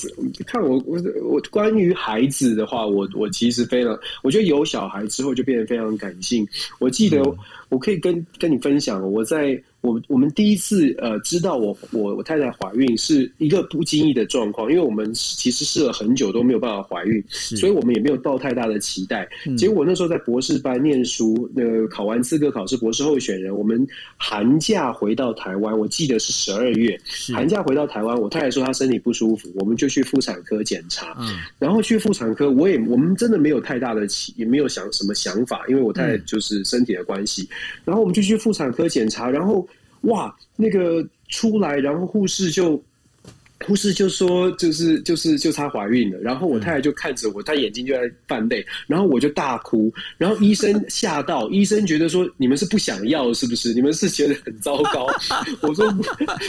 [0.45, 6.45] 看我我我关于孩子的话，我我其实非常，我觉得有小孩之后就变得非常感性。
[6.77, 7.23] 我记得
[7.69, 9.57] 我可以跟跟你分享，我在。
[9.87, 19.27] 我我们第一次呃知道我我我太太怀孕是一个不经意的状况，因为我们其实试了很久都没有办法怀孕，所以我们也没有抱太大的期待。
[19.57, 26.99] 结果我那时候在博士班念书，那个考完资格考试博士候选人，我们寒假回到台湾，我记得是十二月，
[27.33, 31.15] 寒假回到台湾，我太太说她身体不舒服，我们就去妇产科检查，
[31.57, 37.47] 然后去妇产科，我也我们真的没有太大的期，也没有想什么想法，因为我太太就是身体的关系，
[37.85, 39.67] 然后我们就去妇产科检查，然后。
[40.01, 42.81] 哇，那个出来，然后护士就。
[43.65, 53.73] 护士就说，就是就是就她怀孕了，然后我太太就看着我，她眼睛就在泛泪，然后我就大哭，然后医生 吓到，医生觉得说，你们是不想要是不是？
[53.73, 55.07] 你们是觉得很糟糕？
[55.61, 55.91] 我说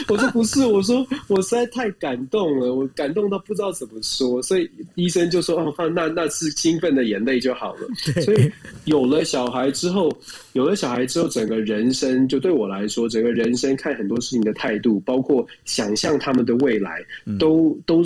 [0.09, 7.89] 我说不是，我说我实在太感动了，我感动到不知道怎么说，所以医生就说哦，那那是兴奋的眼泪就好了。
[8.23, 8.53] 所以
[8.85, 10.15] 有了小孩之后，
[10.53, 16.98] 有了小孩之后，整个人生就对我来说，整个人生看很多事情的态度，包括想象他们的未来。
[17.39, 18.03] 都都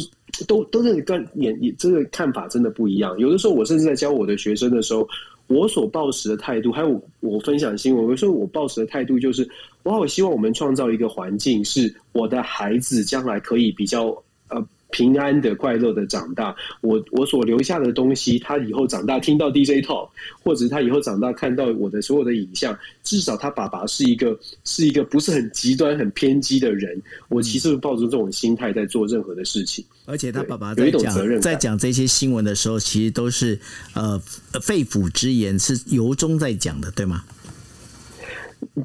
[0.46, 3.18] 都都是跟眼也这个看法真的不一样。
[3.18, 5.08] 有的时候，我甚至在教我的学生的时候，
[5.46, 9.48] 我所抱持的态度，还有我分享新闻，有时候我抱持的态度就是，
[9.82, 14.06] 我好希望我们创造一个环境，是我的孩子将来可以比较
[14.48, 14.66] 呃。
[14.92, 20.08] 平安的、快乐的长大，我我所留下的东西，他以后长大听到 DJ talk，
[20.44, 27.00] 或者他以后长大看到我的所有的影像，至少他爸爸是一个是一个不是很极端、很偏激的人。
[27.28, 29.84] 我其实是抱着这种心态在做任何的事情。
[30.04, 33.58] 而且他爸爸在讲在讲这些新闻的时候，其实都是
[33.94, 34.18] 呃
[34.60, 37.24] 肺腑之言，是由衷在讲的，对吗？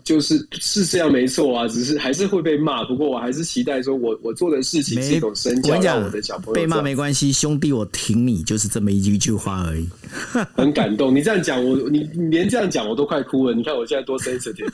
[0.03, 2.84] 就是是这样没错啊，只是还是会被骂。
[2.86, 9.88] 不过我还是期待说我，我我做的事情是一种身教，让我的小朋友被骂没关系，兄弟我挺你，就是这么一句一句话而已。
[10.55, 13.53] 很感动，你这样讲我，你你连这样讲我都快哭了。
[13.53, 14.71] 你看我现在多 sensitive。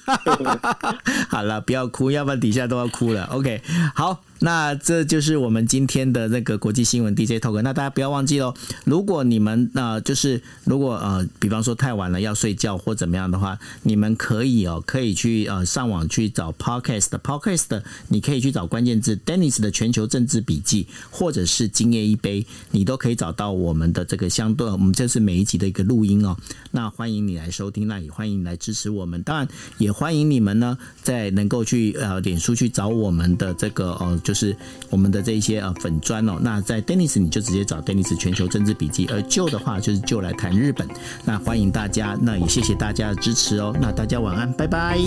[1.29, 3.25] 好了，不要哭，要不然底下都要哭了。
[3.25, 3.61] OK，
[3.95, 4.23] 好。
[4.39, 7.61] 那这就是我们今天的那个国际新闻 DJ Talk。
[7.61, 8.53] 那大家不要忘记喽，
[8.83, 26.35] 如果你们呃就是如果呃比方说太晚了要睡觉或怎么样的话，你们可以哦可以去呃上网去找 Podcast Podcast，你可以去找关键字 Dennis 的全球政治笔记，或者是今夜一杯，你都可以找到我们的这个相对，我们这是每一集的一个录音哦。
[26.71, 34.33] 那欢迎你来收听，那也欢迎你来支持我们，当然也欢迎你们呢在能够去呃脸书去找我们的这个呃就。
[34.33, 34.53] 是
[34.89, 40.87] 我们的这一些呃粉砖哦，那在 Dennis 你就直接找 Dennis 全球政治笔记，而旧的话就是旧来谈日本。
[41.23, 43.75] 那欢迎大家，那也谢谢大家的支持哦。
[43.79, 44.97] 那大家晚安，拜拜。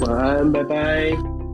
[0.00, 1.45] 晚安，拜拜。